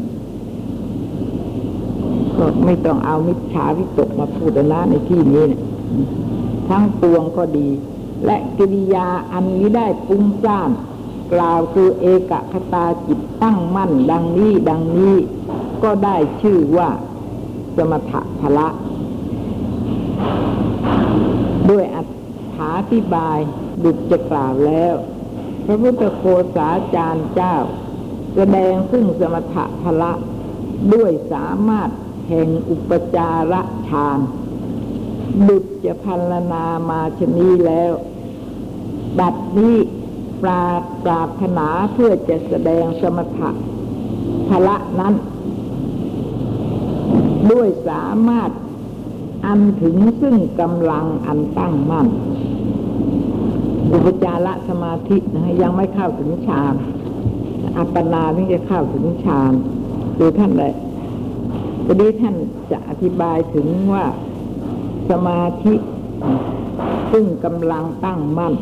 [2.38, 5.62] ก็ไม่ต้องเอามิจฉาวิตกมาพูดนะในที่นี้นี่ย
[6.70, 7.70] ทั้งปวงก็ดี
[8.26, 10.70] และกิริยาอันนี้ได้ปรุงสร้าง
[11.34, 15.16] กล่าวคือเอกคตาจิตตั้งมั่นดังนี้ดังนี้
[15.84, 16.90] ก็ได้ชื่อว่า
[17.76, 18.68] สมถะพละ
[21.70, 22.02] ด้วยอั
[22.56, 23.38] ถา ธิบาย
[23.84, 24.96] ดุจจะกล่าวแล้ว
[25.66, 26.24] พระพุทธโค
[26.56, 27.56] สาจารย์เจ้า
[28.36, 30.12] แสดงซึ่งสมถะพละ
[30.94, 31.90] ด้วยสามารถ
[32.28, 34.20] แห่งอุปจาระฌาน
[35.48, 37.94] ดุจจะพันลนามาชนีแล้ว
[39.20, 39.78] บัดนี้
[40.42, 40.64] ปรา
[41.04, 43.50] ปราถนาเพื่อจะแสดงสมถะ
[44.50, 45.14] พละนั้น
[47.52, 48.50] ด้วยสามารถ
[49.46, 52.08] อันถึงซึ่งกำลังอันตั้งมั่น
[53.94, 56.76] อุปจารสมาธินะฮะยังไม่เข้าถึงฌาน
[57.78, 59.54] อัปปนาถึงจะเข้าถึงฌาน
[60.18, 60.74] คือท่านเลย
[61.86, 62.36] ทีนี้ท่าน
[62.72, 64.06] จะอธิบายถึงว่า
[65.10, 65.76] สมาธิ
[67.12, 68.54] ซึ่งกำลังตั้งมั่น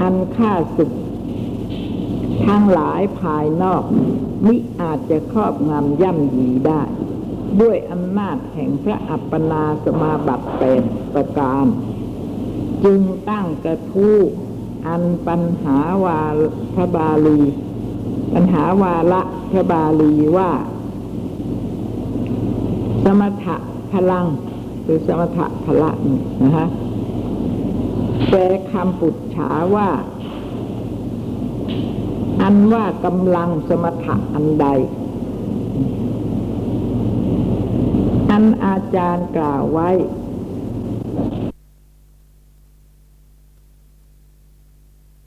[0.00, 0.90] อันค่าสุข
[2.46, 3.82] ทั้งหลายภายนอก
[4.46, 6.82] มิอาจจะครอบงำย่ำยีได้
[7.60, 10.82] ด้วยอำนาจแห่งพระอัปปนาสมาบัติแปด
[11.14, 11.64] ประการ
[12.84, 13.00] จึง
[13.30, 14.16] ตั้งกระทู้
[14.86, 16.20] อันปัญหาวา
[16.74, 17.40] พระบาลี
[18.34, 20.50] ปัญหาวาละพระบาลีว่า
[23.04, 23.56] สมถะ
[23.92, 24.26] พลัง
[24.84, 26.66] หรือสมถะพละนี่นะฮะ
[28.28, 29.88] แปลคำปุจฉาว่า
[32.42, 34.66] อันว่ากำลังสมถะอันใด
[38.30, 39.90] อันอาจารย์กล่าวไว้